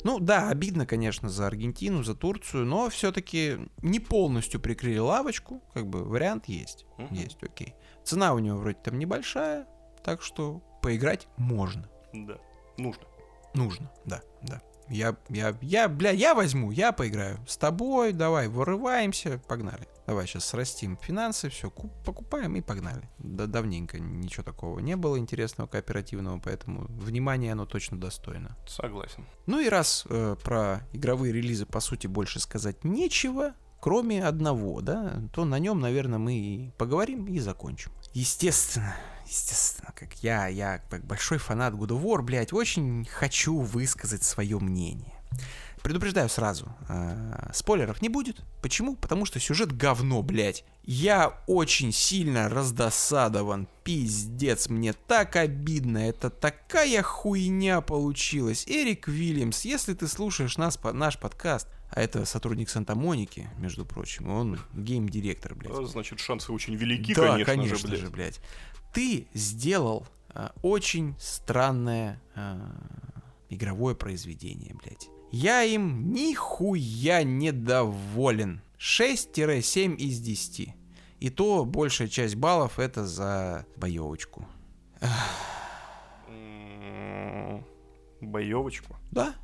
[0.02, 5.86] Ну, да, обидно, конечно, за Аргентину, за Турцию, но все-таки не полностью прикрыли лавочку, как
[5.86, 6.86] бы вариант есть.
[6.98, 7.14] Мгм.
[7.14, 7.74] Есть, окей.
[8.02, 9.66] Цена у него вроде там небольшая,
[10.02, 11.88] так что поиграть можно.
[12.12, 12.38] Да.
[12.76, 13.04] Нужно.
[13.54, 14.60] Нужно, да, да.
[14.88, 17.38] Я, я, я, бля, я возьму, я поиграю.
[17.46, 19.88] С тобой, давай, вырываемся, погнали.
[20.06, 23.08] Давай сейчас срастим финансы, все, покупаем и погнали.
[23.18, 28.56] Да давненько ничего такого не было интересного, кооперативного, поэтому внимание оно точно достойно.
[28.66, 29.24] Согласен.
[29.46, 35.22] Ну и раз э, про игровые релизы, по сути, больше сказать нечего, кроме одного, да,
[35.32, 37.92] то на нем, наверное, мы и поговорим и закончим.
[38.12, 38.94] Естественно,
[39.26, 44.58] естественно, как я, я как большой фанат God of War, блядь, очень хочу высказать свое
[44.58, 45.12] мнение.
[45.82, 48.40] Предупреждаю сразу, э, спойлеров не будет.
[48.62, 48.96] Почему?
[48.96, 50.64] Потому что сюжет говно, блядь.
[50.82, 53.68] Я очень сильно раздосадован.
[53.82, 55.98] Пиздец, мне так обидно.
[55.98, 58.64] Это такая хуйня получилась.
[58.66, 64.30] Эрик Вильямс, если ты слушаешь нас, по- наш подкаст, а это сотрудник Санта-Моники, между прочим,
[64.30, 65.74] он гейм-директор, блядь.
[65.86, 68.40] Значит, шансы очень велики, да, конечно, конечно же, же, блядь.
[68.94, 72.58] Ты сделал а, очень странное а,
[73.50, 75.08] игровое произведение, блядь.
[75.30, 78.62] Я им нихуя недоволен.
[78.78, 80.68] 6-7 из 10.
[81.20, 84.46] И то большая часть баллов это за боевочку.
[86.28, 87.64] М,
[88.20, 88.96] Боевочку.
[89.10, 89.34] Да,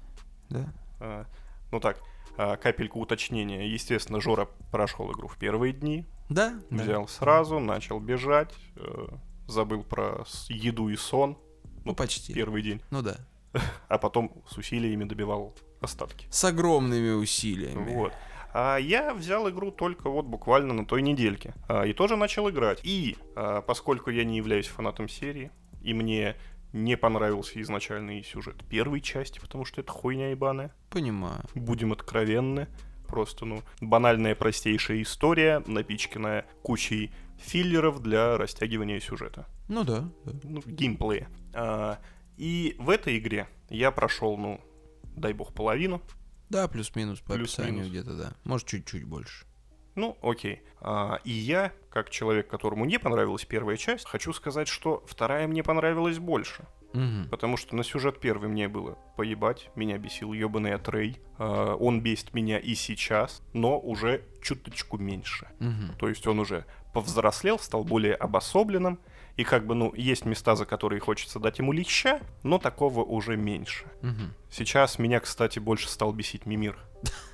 [0.49, 0.73] да.
[1.01, 1.27] А,
[1.73, 2.01] Ну так,
[2.37, 3.69] а, капельку уточнения.
[3.69, 6.83] Естественно, Жора прошел игру в первые дни, Да, да.
[6.83, 9.07] взял сразу, начал бежать, э,
[9.51, 11.39] забыл про еду и сон.
[11.85, 12.33] Ну, почти.
[12.33, 12.81] Первый день.
[12.91, 13.17] Ну да.
[13.89, 16.27] А потом с усилиями добивал остатки.
[16.31, 17.95] С огромными усилиями.
[17.95, 18.13] Вот.
[18.53, 21.55] А я взял игру только вот буквально на той недельке.
[21.69, 22.81] А, и тоже начал играть.
[22.83, 25.51] И а, поскольку я не являюсь фанатом серии,
[25.83, 26.37] и мне
[26.73, 31.43] не понравился изначальный сюжет первой части, потому что это хуйня ебаная, Понимаю.
[31.55, 32.69] будем откровенны.
[33.09, 37.11] Просто, ну, банальная простейшая история, напичканная кучей
[37.41, 39.47] филлеров для растягивания сюжета.
[39.69, 40.09] Ну да.
[40.25, 40.33] да.
[40.45, 41.29] Ну, геймплея.
[41.55, 41.99] А,
[42.37, 44.61] и в этой игре я прошел, ну,
[45.17, 46.01] дай бог, половину.
[46.49, 47.59] Да, плюс-минус по Плюс-минус.
[47.59, 48.33] описанию где-то, да.
[48.45, 49.47] Может, чуть-чуть больше.
[49.95, 50.63] Ну, окей.
[50.81, 55.63] А, и я, как человек, которому не понравилась первая часть, хочу сказать, что вторая мне
[55.63, 56.65] понравилась больше.
[56.93, 57.29] Мгм.
[57.31, 59.71] Потому что на сюжет первый мне было поебать.
[59.77, 61.21] Меня бесил ебаный Атрей.
[61.39, 65.49] А, он бесит меня и сейчас, но уже чуточку меньше.
[65.61, 65.95] Мгм.
[65.99, 68.99] То есть он уже повзрослел, стал более обособленным.
[69.37, 73.37] И как бы, ну, есть места, за которые хочется дать ему леща, но такого уже
[73.37, 73.87] меньше.
[74.03, 74.35] Мгм.
[74.51, 76.77] Сейчас меня, кстати, больше стал бесить Мимир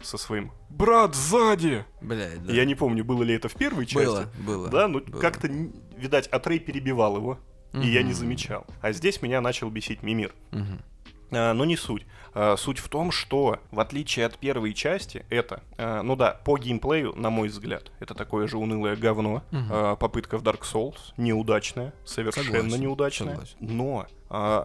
[0.02, 2.52] со своим «Брат, сзади!» Блядь, да.
[2.52, 4.06] Я не помню, было ли это в первой части.
[4.06, 4.68] Было, было.
[4.68, 7.40] Да, ну как-то, видать, Атрей перебивал его,
[7.72, 8.66] и я не замечал.
[8.82, 10.34] А здесь меня начал бесить Мимир.
[10.52, 10.82] Мгм.
[11.30, 12.06] А, но не суть.
[12.34, 16.56] А, суть в том, что, в отличие от первой части, это, а, ну да, по
[16.58, 19.42] геймплею, на мой взгляд, это такое же унылое говно.
[19.52, 23.30] А, попытка в Dark Souls неудачная, совершенно Согласен, неудачная.
[23.36, 23.56] согласен.
[23.60, 24.06] Но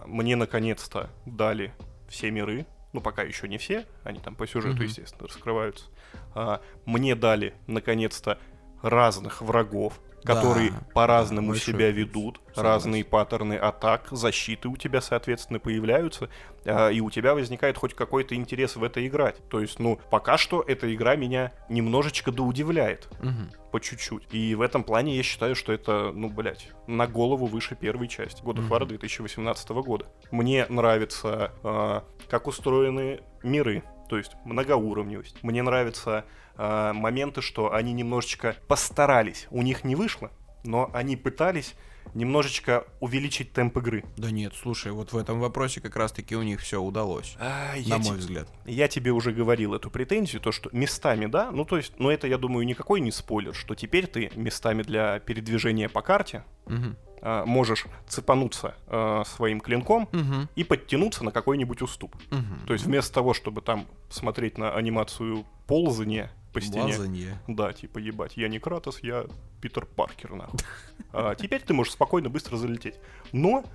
[0.07, 1.73] мне наконец-то дали
[2.09, 2.65] все миры.
[2.93, 4.83] Ну, пока еще не все, они там по сюжету, Мгм.
[4.83, 5.85] естественно, раскрываются.
[6.85, 8.37] Мне дали, наконец-то,
[8.81, 12.63] разных врагов, Да, которые по-разному большой себя ведут, Согласен.
[12.63, 16.29] разные паттерны атак, защиты у тебя, соответственно, появляются,
[16.65, 19.37] а, и у тебя возникает хоть какой-то интерес в это играть.
[19.49, 23.51] То есть, ну, пока что эта игра меня немножечко доудивляет, Мгм.
[23.71, 24.27] по чуть-чуть.
[24.31, 28.43] И в этом плане я считаю, что это, ну, блядь, на голову выше первой части
[28.43, 28.87] War Мгм.
[28.87, 30.05] 2018 года.
[30.29, 35.41] Мне нравится, а, как устроены миры, то есть многоуровневость.
[35.43, 36.25] Мне нравятся
[36.57, 39.47] а, моменты, что они немножечко постарались.
[39.51, 40.31] У них не вышло,
[40.63, 41.75] но они пытались
[42.13, 44.03] немножечко увеличить темп игры.
[44.17, 47.35] Да нет, слушай, вот в этом вопросе как раз-таки у них все удалось.
[47.39, 48.49] А, на мой те- взгляд.
[48.65, 52.27] Я тебе уже говорил эту претензию, то что местами, да, ну то есть, ну это,
[52.27, 56.97] я думаю, никакой не спойлер, что теперь ты местами для передвижения по карте Мгм.
[57.21, 60.49] а, можешь цепануться а, своим клинком Мгм.
[60.55, 62.15] и подтянуться на какой-нибудь уступ.
[62.31, 62.65] Мгм.
[62.67, 67.41] То есть вместо того, чтобы там смотреть на анимацию ползания по стене, Лазанье.
[67.47, 69.25] да, типа ебать, я не Кратос, я
[69.61, 70.59] Питер Паркер, нахуй.
[71.13, 72.95] А, теперь ты можешь спокойно быстро залететь.
[73.33, 73.65] Но,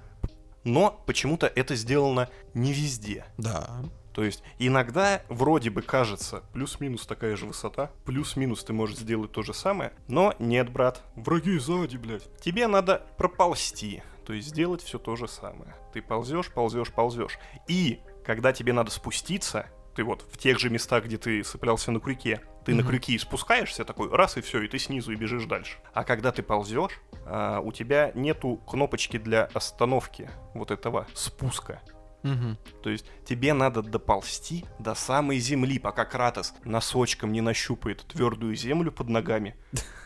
[0.64, 3.26] но почему-то это сделано не везде.
[3.36, 3.82] Да.
[4.16, 9.42] То есть иногда вроде бы кажется плюс-минус такая же высота, плюс-минус ты можешь сделать то
[9.42, 12.26] же самое, но нет, брат, враги сзади, блядь.
[12.40, 15.76] Тебе надо проползти, то есть сделать все то же самое.
[15.92, 17.38] Ты ползешь, ползешь, ползешь.
[17.68, 19.66] И когда тебе надо спуститься,
[19.96, 22.74] ты вот в тех же местах, где ты цеплялся на крюке, ты mm-hmm.
[22.74, 25.78] на крюке и спускаешься такой, раз и все, и ты снизу и бежишь дальше.
[25.94, 31.80] А когда ты ползешь, а, у тебя нету кнопочки для остановки вот этого спуска.
[32.22, 32.56] Угу.
[32.82, 38.92] То есть тебе надо доползти до самой земли, пока Кратос носочком не нащупает твердую землю
[38.92, 39.56] под ногами.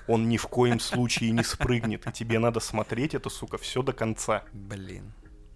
[0.06, 3.92] Он ни в коем случае не спрыгнет, и тебе надо смотреть это, сука, все до
[3.92, 4.44] конца.
[4.52, 5.14] Блин.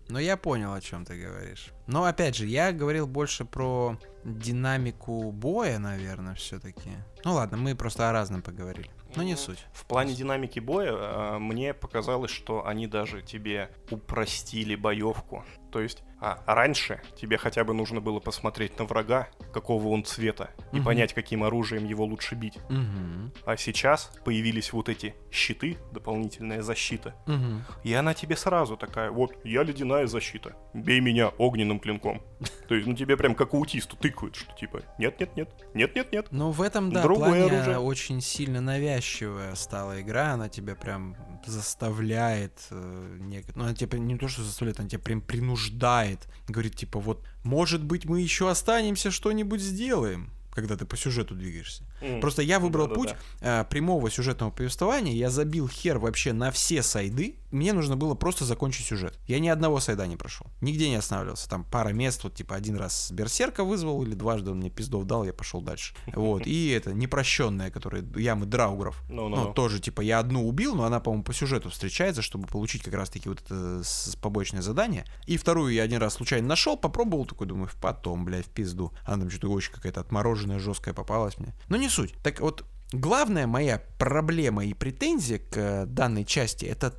[0.09, 1.74] Ну, я понял, о чем ты говоришь.
[1.87, 6.91] Но, опять же, я говорил больше про динамику боя, наверное, все-таки.
[7.25, 8.91] Ну ладно, мы просто о разном поговорили.
[9.17, 9.67] Но не суть.
[9.73, 15.45] В плане динамики боя э, мне показалось, что они даже тебе упростили боевку.
[15.71, 20.51] То есть а раньше тебе хотя бы нужно было посмотреть на врага, какого он цвета,
[20.73, 20.87] и угу.
[20.87, 22.57] понять, каким оружием его лучше бить.
[22.71, 23.45] Угу.
[23.45, 27.15] А сейчас появились вот эти щиты, дополнительная защита.
[27.27, 27.83] Угу.
[27.85, 32.23] И она тебе сразу такая, вот, я ледяная защита, бей меня огненным клинком.
[32.69, 36.29] То есть, ну тебе прям как аутисту тыкают, что типа, нет-нет-нет, нет-нет-нет.
[36.31, 37.79] Ну в этом, да, Другое плане оружие.
[37.79, 41.17] очень сильно навязчивая стала игра, она тебя прям
[41.47, 46.27] заставляет, э, не, ну она тебя не то, что заставляет, она тебя прям принуждает.
[46.49, 51.83] Говорит, типа, вот, может быть, мы еще останемся, что-нибудь сделаем когда ты по сюжету двигаешься.
[52.05, 52.21] Mm.
[52.21, 53.61] Просто я выбрал да, путь да, да.
[53.61, 58.45] Э, прямого сюжетного повествования, я забил хер вообще на все сайды, мне нужно было просто
[58.45, 59.19] закончить сюжет.
[59.27, 62.77] Я ни одного сайда не прошел, нигде не останавливался, там пара мест, вот типа один
[62.77, 65.95] раз Берсерка вызвал, или дважды он мне пиздов дал, я пошел дальше.
[66.15, 69.45] Вот, и это непрощенная, которая ямы Драугров, no, no, no.
[69.45, 72.95] ну, тоже типа я одну убил, но она, по-моему, по сюжету встречается, чтобы получить как
[72.95, 73.83] раз-таки вот это
[74.23, 75.05] побочное задание.
[75.27, 78.93] И вторую я один раз случайно нашел, попробовал, такой думаю, потом, блядь, в пизду.
[79.05, 81.55] Она там что-то очень какая-то отмороженная, жесткая попалась мне.
[81.69, 82.15] Но не суть.
[82.23, 86.95] Так вот, главная моя проблема и претензия к э, данной части, это,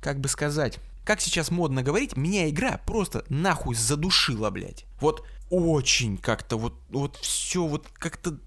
[0.00, 4.86] как бы сказать, как сейчас модно говорить, меня игра просто нахуй задушила, блядь.
[5.00, 8.38] Вот очень как-то вот, вот все вот как-то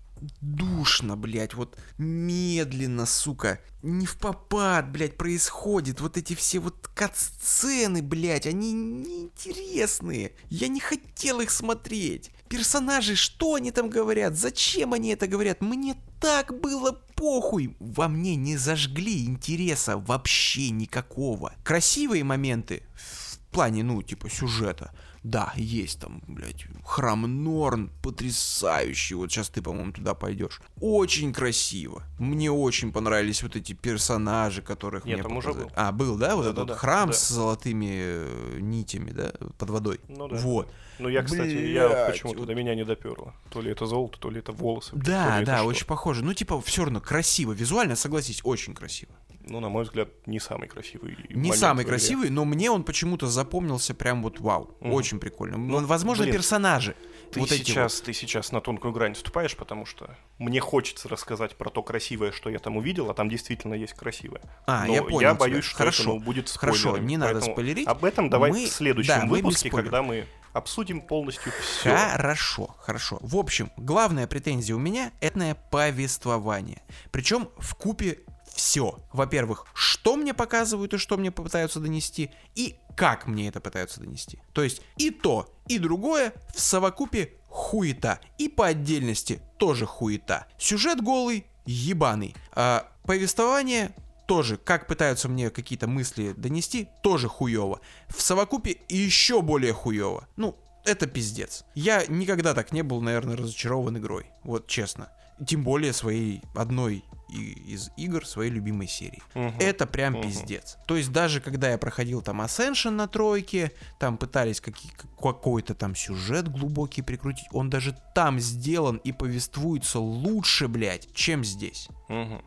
[0.41, 5.99] душно, блядь, вот медленно, сука, не в попад, блядь, происходит.
[5.99, 10.31] Вот эти все вот кат-сцены, блядь, они неинтересные.
[10.49, 12.31] Я не хотел их смотреть.
[12.49, 17.75] Персонажи, что они там говорят, зачем они это говорят, мне так было похуй.
[17.79, 21.53] Во мне не зажгли интереса вообще никакого.
[21.63, 24.91] Красивые моменты в плане, ну, типа, сюжета–
[25.23, 29.15] да, есть там, блядь, храм Норн, потрясающий.
[29.15, 30.61] Вот сейчас ты, по-моему, туда пойдешь.
[30.81, 32.03] Очень красиво.
[32.19, 35.55] Мне очень понравились вот эти персонажи, которых Нет, мне там показали.
[35.55, 35.71] уже был.
[35.75, 36.35] А, был, да?
[36.35, 37.13] Вот да, этот да, храм да.
[37.13, 40.01] с золотыми э, нитями, да, под водой.
[40.09, 40.35] Ну да.
[40.35, 40.69] Вот.
[40.99, 42.47] Ну я, кстати, Блядь, я почему-то вот.
[42.47, 43.33] до меня не доперло.
[43.49, 44.91] То ли это золото, то ли это волосы.
[44.93, 45.87] Да, ли да, очень что.
[45.87, 46.23] похоже.
[46.23, 47.53] Ну, типа, все равно красиво.
[47.53, 49.13] Визуально, согласись, очень красиво.
[49.45, 51.17] Ну, на мой взгляд, не самый красивый.
[51.29, 54.75] Не момент самый красивый, но мне он почему-то запомнился прям вот вау.
[54.79, 54.93] Мгм.
[54.93, 55.57] Очень прикольно.
[55.57, 56.95] Ну, Возможно, блин, персонажи.
[57.31, 61.69] Ты вот сейчас, ты сейчас на тонкую грань вступаешь, потому что мне хочется рассказать про
[61.69, 64.41] то красивое, что я там увидел, а там действительно есть красивое.
[64.67, 65.39] А, Но я понял я тебя.
[65.39, 66.03] боюсь, что Хорошо.
[66.03, 67.87] это ну, будет Хорошо, спойлерами, не надо спойлерить.
[67.87, 69.85] Об этом давай Мы- в следующем да, мы выпуске, спойлеров.
[69.91, 71.97] когда мы обсудим полностью все.
[71.97, 73.17] Хорошо, хорошо.
[73.21, 76.83] В общем, главная претензия у меня это повествование.
[77.11, 78.19] Причем в купе
[78.63, 78.97] все.
[79.11, 84.39] Во-первых, что мне показывают и что мне пытаются донести, и как мне это пытаются донести.
[84.53, 88.21] То есть и то, и другое в совокупе хуета.
[88.37, 90.47] И по отдельности тоже хуета.
[90.57, 92.35] Сюжет голый, ебаный.
[92.53, 93.93] А повествование
[94.27, 97.81] тоже, как пытаются мне какие-то мысли донести, тоже хуево.
[98.07, 100.25] В совокупе еще более хуево.
[100.37, 100.55] Ну,
[100.85, 101.65] это пиздец.
[101.75, 104.27] Я никогда так не был, наверное, разочарован игрой.
[104.43, 105.11] Вот честно.
[105.45, 109.23] Тем более своей одной из игр своей любимой серии.
[109.33, 109.55] Мгм.
[109.59, 110.21] Это прям Мгм.
[110.23, 110.77] пиздец.
[110.85, 116.47] То есть даже когда я проходил там Ascension на тройке, там пытались какой-то там сюжет
[116.47, 121.87] глубокий прикрутить, он даже там сделан и повествуется лучше, блядь, чем здесь.
[122.07, 122.43] Мгм.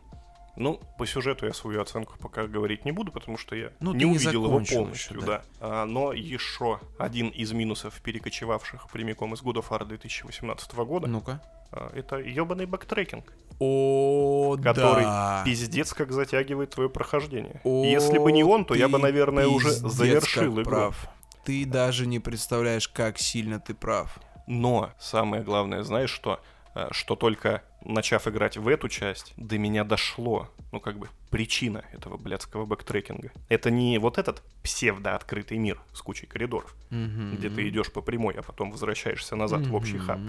[0.57, 3.99] Ну, по сюжету я свою оценку пока говорить не буду, потому что я Ну, не
[3.99, 5.41] ты не увидел его полностью, еще, да.
[5.59, 11.41] А, но еще один из минусов, перекочевавших прямиком из God of War 2018 года, Ну-ка.
[11.71, 15.43] а, это ебаный бэктрекинг, О, который да.
[15.45, 17.61] пиздец как затягивает твое прохождение.
[17.63, 20.63] О, Если бы не он, то я бы, наверное, уже завершил игру.
[20.63, 21.07] прав.
[21.45, 24.17] Ты даже не представляешь, как сильно ты прав.
[24.47, 26.39] Но самое главное, знаешь что?
[26.75, 31.83] э, что только начав играть в эту часть, до меня дошло, ну как бы, причина
[31.93, 33.31] этого блядского бэктрекинга.
[33.49, 37.35] Это не вот этот псевдо-открытый мир с кучей коридоров, Мгм.
[37.35, 40.19] где ты идешь по прямой, а потом возвращаешься назад в общий хаб.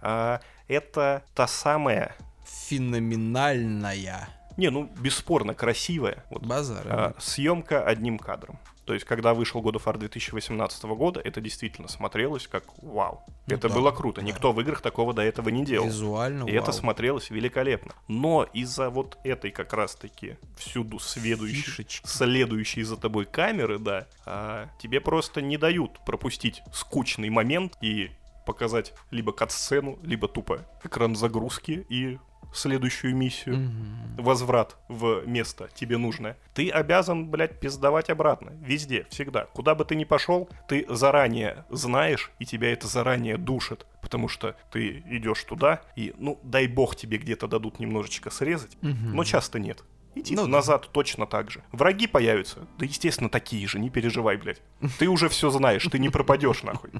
[0.00, 2.14] А это та самая,
[2.46, 4.28] Феноменальная.
[4.56, 6.86] не, ну, бесспорно красивая, вот Базар.
[6.88, 8.58] А, съемка одним кадром.
[8.84, 13.22] То есть, когда вышел God of War 2018 года, это действительно смотрелось как вау.
[13.46, 14.20] Ну это да, было круто.
[14.20, 14.26] да.
[14.26, 15.86] Никто в играх такого до этого не делал.
[15.86, 16.72] Визуально, И это вау.
[16.72, 17.92] смотрелось великолепно.
[18.08, 22.06] Но из-за вот этой как раз-таки всюду следующей, Фишечки.
[22.06, 28.10] следующей за тобой камеры, да, а, тебе просто не дают пропустить скучный момент и
[28.46, 32.18] показать либо кат-сцену, либо тупо экран загрузки и
[32.52, 34.16] следующую миссию Мгм.
[34.18, 38.50] возврат в место тебе нужное, ты обязан, блядь, пиздовать обратно.
[38.60, 39.46] Везде, всегда.
[39.46, 43.86] Куда бы ты ни пошел, ты заранее знаешь, и тебя это заранее душит.
[44.02, 49.14] Потому что ты идешь туда, и, ну, дай бог тебе где-то дадут немножечко срезать, Мгм.
[49.14, 49.82] но часто нет.
[50.14, 50.48] Идти Ну да.
[50.48, 51.62] назад точно так же.
[51.72, 52.66] Враги появятся.
[52.78, 54.60] Да, естественно, такие же, не переживай, блядь.
[54.98, 56.90] Ты уже все знаешь, ты не пропадешь, нахуй.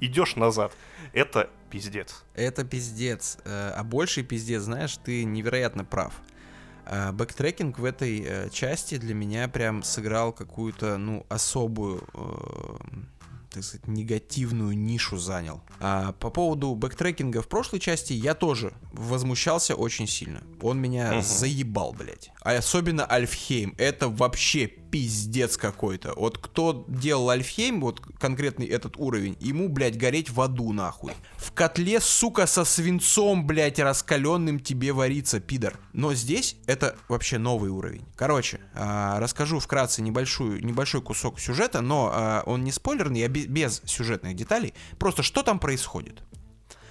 [0.00, 0.72] Идешь назад.
[1.12, 2.24] Это пиздец.
[2.34, 3.38] Это пиздец.
[3.44, 6.14] Э, А больший пиздец, знаешь, ты невероятно прав.
[6.86, 12.76] А, Бэктрекинг в этой э, части для меня прям сыграл какую-то, ну, особую, э,
[13.52, 15.62] так сказать, негативную нишу занял.
[15.80, 20.42] А по поводу бэктрекинга в прошлой части я тоже возмущался очень сильно.
[20.60, 21.22] Он меня Мгм.
[21.22, 22.30] заебал, блядь.
[22.40, 23.74] А особенно Альфхейм.
[23.78, 26.12] Это вообще пиздец какой-то.
[26.16, 31.14] Вот кто делал Альфхейм, вот конкретный этот уровень, ему, блядь, гореть в аду нахуй.
[31.38, 35.80] В котле, сука, со свинцом, блядь, раскаленным тебе варится, пидор.
[35.94, 38.04] Но здесь это вообще новый уровень.
[38.16, 43.46] Короче, а, расскажу вкратце небольшую, небольшой кусок сюжета, но а, он не спойлерный, а бе-
[43.46, 44.74] без сюжетных деталей.
[44.98, 46.22] Просто что там происходит?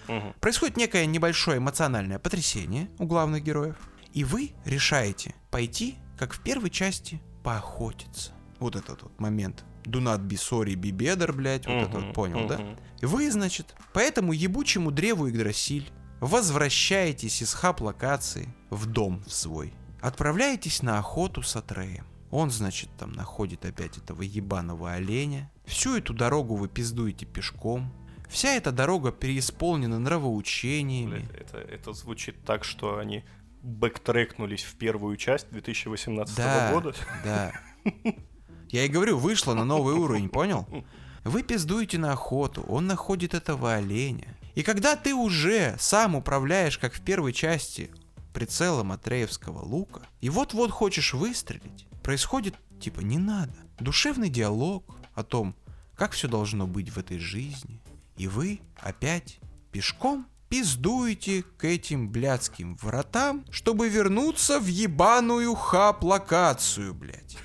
[0.08, 0.34] Мгм.
[0.40, 3.76] Происходит некое небольшое эмоциональное потрясение у главных героев,
[4.12, 8.32] и вы решаете пойти, как в первой части, поохотиться.
[8.60, 9.64] Вот этот вот момент.
[9.84, 12.58] Do not be sorry, be better, блядь, вот это Мгм, вот понял, да?
[12.60, 12.78] мгм.
[13.02, 15.90] И вы, значит, по этому ебучему древу Игдрасиль
[16.20, 19.74] возвращаетесь из хаб-локации в дом в свой.
[20.02, 22.06] Отправляетесь на охоту с Атреем.
[22.30, 25.52] Он, значит, там находит опять этого ебаного оленя.
[25.66, 27.92] Всю эту дорогу вы пиздуете пешком.
[28.30, 31.26] Вся эта дорога переисполнена нравоучениями.
[31.30, 33.24] Блядь, это, это звучит так, что они
[33.62, 36.96] бэктрекнулись в первую часть 2018 Да, года.
[37.24, 37.54] да.
[38.70, 40.68] Я и говорю, вышла на новый уровень, понял?
[41.24, 44.28] Вы пиздуете на охоту, он находит этого оленя.
[44.56, 47.92] И когда ты уже сам управляешь, как в первой части,
[48.34, 53.54] прицелом Атреевского лука, и вот-вот хочешь выстрелить, происходит типа не надо.
[53.80, 55.56] Душевный диалог о том,
[55.96, 57.80] как все должно быть в этой жизни.
[58.18, 59.40] И вы опять
[59.72, 67.38] пешком пиздуете к этим блядским вратам, чтобы вернуться в ебаную хаб-локацию, блядь.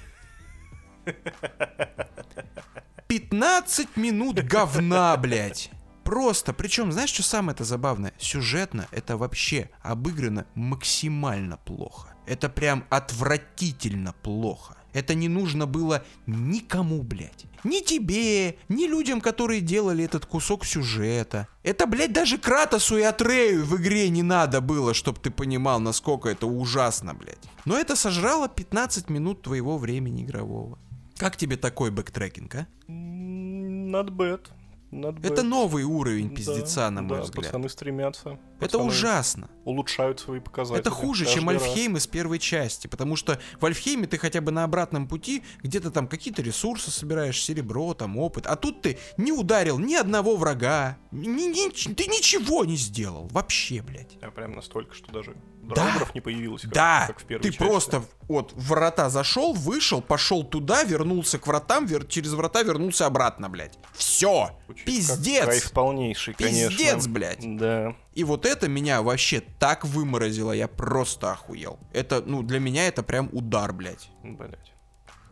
[3.07, 5.71] 15 минут говна, блядь.
[6.03, 8.13] Просто, причем, знаешь, что самое это забавное?
[8.19, 12.13] Сюжетно это вообще обыграно максимально плохо.
[12.27, 14.77] Это прям отвратительно плохо.
[14.97, 17.45] Это не нужно было никому, блядь.
[17.65, 21.49] Ни тебе, ни людям, которые делали этот кусок сюжета.
[21.63, 26.31] Это, блядь, даже Кратосу и Атрею в игре не надо было, чтобы ты понимал, насколько
[26.31, 27.45] это ужасно, блядь.
[27.67, 30.79] Но это сожрало 15 минут твоего времени игрового.
[31.19, 32.67] Как тебе такой бэктрекинг, а?
[32.89, 34.47] Not bad.
[34.93, 35.27] Not bad.
[35.31, 37.45] Это новый уровень пиздеца, Да, на мой да, взгляд.
[37.45, 38.39] пацаны стремятся.
[38.61, 39.51] Это ужасно.
[39.65, 40.81] Улучшают свои показатели.
[40.81, 41.63] Это хуже, каждый чем раз.
[41.63, 45.91] Альфхейм из первой части, потому что в Альфхейме ты хотя бы на обратном пути где-то
[45.91, 50.99] там какие-то ресурсы собираешь, серебро, там опыт, а тут ты не ударил ни одного врага,
[51.11, 54.17] ни- ни- ты ничего не сделал, вообще, блядь.
[54.23, 55.75] А прям настолько, что даже Да.
[55.75, 57.59] драугров не появилось, как, да, как в первой ты части.
[57.59, 63.49] просто вот врата зашел, вышел, пошел туда, вернулся к вратам, вер- через врата вернулся обратно,
[63.51, 63.77] блядь.
[63.95, 64.51] Все,
[64.85, 65.45] пиздец.
[65.45, 66.69] Кайф полнейший, конечно.
[66.71, 67.57] Пиздец, блядь.
[67.59, 67.97] Да.
[68.17, 71.79] И вот это меня вообще так выморозило, я просто охуел.
[71.93, 74.11] Это, ну, для меня это прям удар, блядь.
[74.23, 74.73] Блять.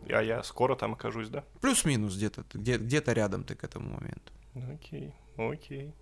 [0.07, 1.43] А я скоро там окажусь, да?
[1.61, 4.31] Плюс-минус где-то, где, где-то рядом ты к этому моменту.
[4.71, 5.95] Окей, окей.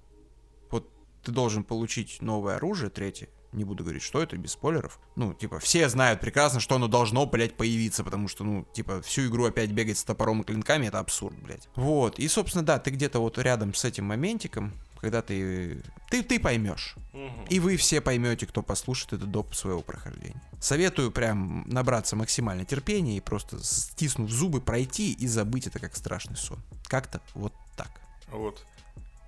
[0.71, 0.91] Вот
[1.23, 3.29] ты должен получить новое оружие, третье.
[3.53, 4.99] Не буду говорить, что это, без спойлеров.
[5.15, 9.27] Ну, типа, все знают прекрасно, что оно должно, блядь, появиться, потому что, ну, типа, всю
[9.27, 11.69] игру опять бегать с топором и клинками, это абсурд, блядь.
[11.75, 14.73] Вот, и, собственно, да, ты где-то вот рядом с этим моментиком,
[15.03, 15.81] когда ты...
[16.09, 16.95] Ты, ты поймешь.
[17.11, 17.43] Мгм.
[17.49, 20.41] И вы все поймете, кто послушает это доп своего прохождения.
[20.61, 26.37] Советую прям набраться максимально терпения и просто стиснув зубы пройти и забыть это как страшный
[26.37, 26.57] сон.
[26.85, 27.91] Как-то вот так.
[28.29, 28.65] Вот.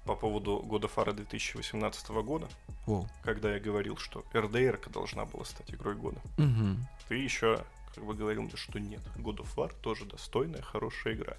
[0.06, 2.48] по поводу года фара 2018 года,
[2.86, 3.10] Воу.
[3.22, 6.22] когда я говорил, что РДР должна была стать игрой года.
[6.38, 6.88] Мгм.
[7.10, 9.02] Ты еще как бы говорил мне, что нет.
[9.18, 11.36] God of War тоже достойная, хорошая игра.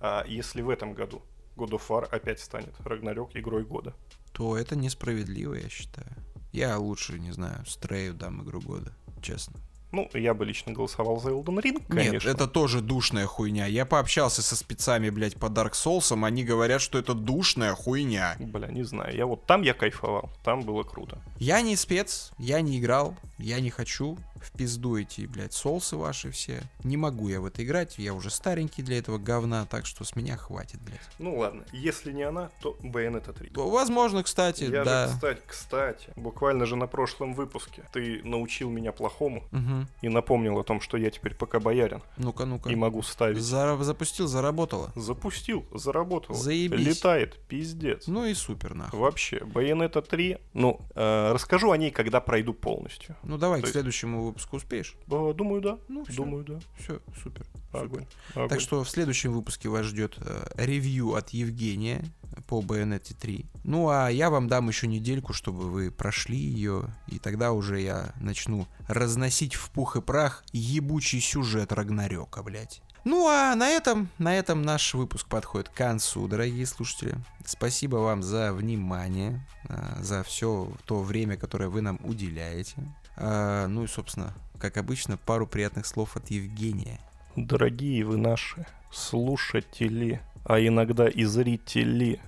[0.00, 1.22] А если в этом году
[1.56, 3.94] God of War опять станет Рагнарёк игрой года?
[4.32, 6.12] То это несправедливо, я считаю.
[6.52, 8.92] Я лучше, не знаю, Стрею дам игру года,
[9.22, 9.60] честно.
[9.92, 12.12] Ну, я бы лично голосовал за Elden Ring, конечно.
[12.12, 13.66] Нет, это тоже душная хуйня.
[13.66, 18.36] Я пообщался со спецами, блядь, по Dark Souls, они говорят, что это душная хуйня.
[18.38, 19.16] Бля, не знаю.
[19.16, 20.30] Я вот там я кайфовал.
[20.44, 21.18] Там было круто.
[21.38, 24.18] Я не спец, я не играл, я не хочу.
[24.46, 26.62] В пизду эти, блядь, соусы ваши все.
[26.84, 30.14] Не могу я в это играть, я уже старенький для этого говна, так что с
[30.14, 31.00] меня хватит, блядь.
[31.18, 33.50] Ну ладно, если не она, то Bayonetta 3.
[33.54, 35.08] Возможно, кстати, Я да.
[35.08, 39.88] же, кстати, кстати, буквально же на прошлом выпуске ты научил меня плохому Мгм.
[40.02, 42.70] и напомнил о том, что я теперь пока боярин Ну-ка, ну-ка.
[42.70, 43.38] и могу ставить.
[43.38, 44.92] Зара- Запустил, заработало.
[44.94, 46.34] Запустил, заработал.
[46.34, 46.86] Заебись.
[46.86, 48.06] Летает, пиздец.
[48.06, 48.98] Ну и супер, нахуй.
[48.98, 53.16] Вообще, Bayonetta 3, ну, э, расскажу о ней, когда пройду полностью.
[53.22, 54.94] Ну давай То к есть- следующему выпуску успеешь.
[55.10, 55.78] Э, Думаю, да.
[55.88, 56.16] Ну, всё.
[56.16, 56.58] Думаю, да.
[56.78, 57.46] Все, супер.
[57.72, 58.06] Огонь.
[58.34, 58.60] Так Огонь.
[58.60, 62.04] что в следующем выпуске вас ждет э, ревью от Евгения
[62.46, 63.46] по Bayonetta 3.
[63.64, 68.14] Ну а я вам дам еще недельку, чтобы вы прошли ее, и тогда уже я
[68.20, 72.82] начну разносить в пух и прах ебучий сюжет Рагнарёка, блядь.
[73.04, 77.14] Ну а на этом, на этом наш выпуск подходит к концу, дорогие слушатели.
[77.44, 82.76] Спасибо вам за внимание, э, за все то время, которое вы нам уделяете.
[83.16, 87.00] А, ну и, собственно, как обычно, пару приятных слов от Евгения.
[87.34, 92.20] Дорогие вы наши слушатели, а иногда и зрители.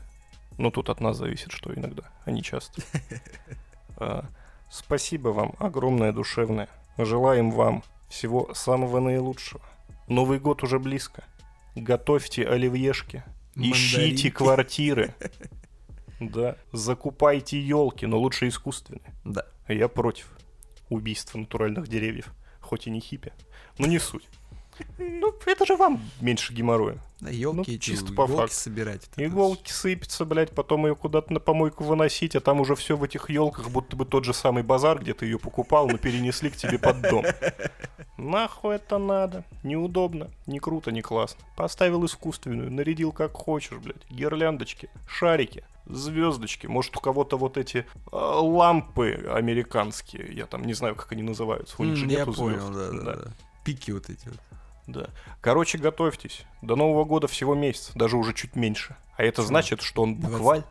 [0.59, 2.82] Ну, тут от нас зависит, что иногда, а не часто.
[4.01, 4.26] А,
[4.70, 6.68] Спасибо вам огромное душевное.
[6.99, 9.62] Желаем вам всего самого наилучшего.
[10.09, 11.24] Новый год уже близко.
[11.74, 13.24] Готовьте оливьешки.
[13.55, 15.14] Ищите квартиры.
[16.20, 19.14] Да, закупайте елки, но лучше искусственные.
[19.24, 19.45] Да.
[19.68, 20.28] Я против
[20.91, 23.32] убийства натуральных деревьев, хоть и не хиппи.
[23.78, 24.28] Но не суть.
[24.99, 26.99] Ну, это же вам меньше геморроя.
[27.20, 28.55] Да, елки Ну, чисто по факту.
[28.55, 29.09] собирать.
[29.16, 33.03] вот Иголки сыпятся, блядь, потом ее куда-то на помойку выносить, а там уже все в
[33.03, 36.57] этих елках, будто бы тот же самый базар, где ты ее покупал, но перенесли к
[36.57, 37.24] тебе под дом.
[38.16, 39.45] Нахуй это надо?
[39.62, 41.41] Неудобно, не круто, не классно.
[41.57, 44.09] Поставил искусственную, нарядил как хочешь, блядь.
[44.11, 46.66] Гирляндочки, шарики, звездочки.
[46.66, 51.76] Может, у кого-то вот эти э, лампы американские, я там не знаю, как они называются.
[51.78, 52.72] У них же Я нету понял, звезд.
[52.72, 53.30] да, да, да.
[53.64, 54.39] Пики вот эти вот.
[54.86, 55.11] Да.
[55.41, 56.45] Короче, готовьтесь.
[56.62, 58.97] До Нового года всего месяц, даже уже чуть меньше.
[59.16, 59.49] А это Чё?
[59.49, 60.64] значит, что он буквально...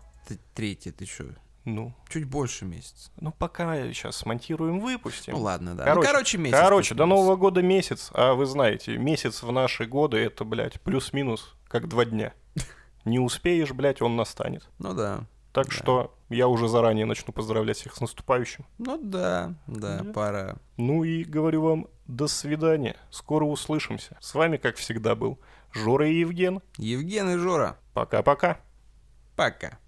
[0.56, 1.26] Третий, ты что?
[1.66, 3.12] Ну, Чуть больше месяца.
[3.20, 5.34] ну, пока сейчас смонтируем, выпустим.
[5.34, 5.84] Ну ладно, да.
[5.84, 6.58] Короче, ну, короче месяц.
[6.58, 7.06] Короче, до.
[7.06, 12.06] Нового года месяц, а вы знаете, месяц в наши годы это, блядь, плюс-минус, как два
[12.06, 12.34] дня.
[13.08, 14.68] Не успеешь, блядь, он настанет.
[14.80, 15.22] Ну да.
[15.54, 15.72] Так Да.
[15.72, 18.66] что я уже заранее начну поздравлять всех с наступающим.
[18.78, 20.12] Ну да, да, Да.
[20.14, 20.56] пора.
[20.76, 22.98] Ну и говорю вам, до свидания.
[23.10, 24.18] Скоро услышимся.
[24.20, 25.40] С вами, как всегда, был
[25.72, 26.62] Жора и Евген.
[26.78, 28.60] Евген и Жора, Пока-пока.
[29.38, 29.80] пока.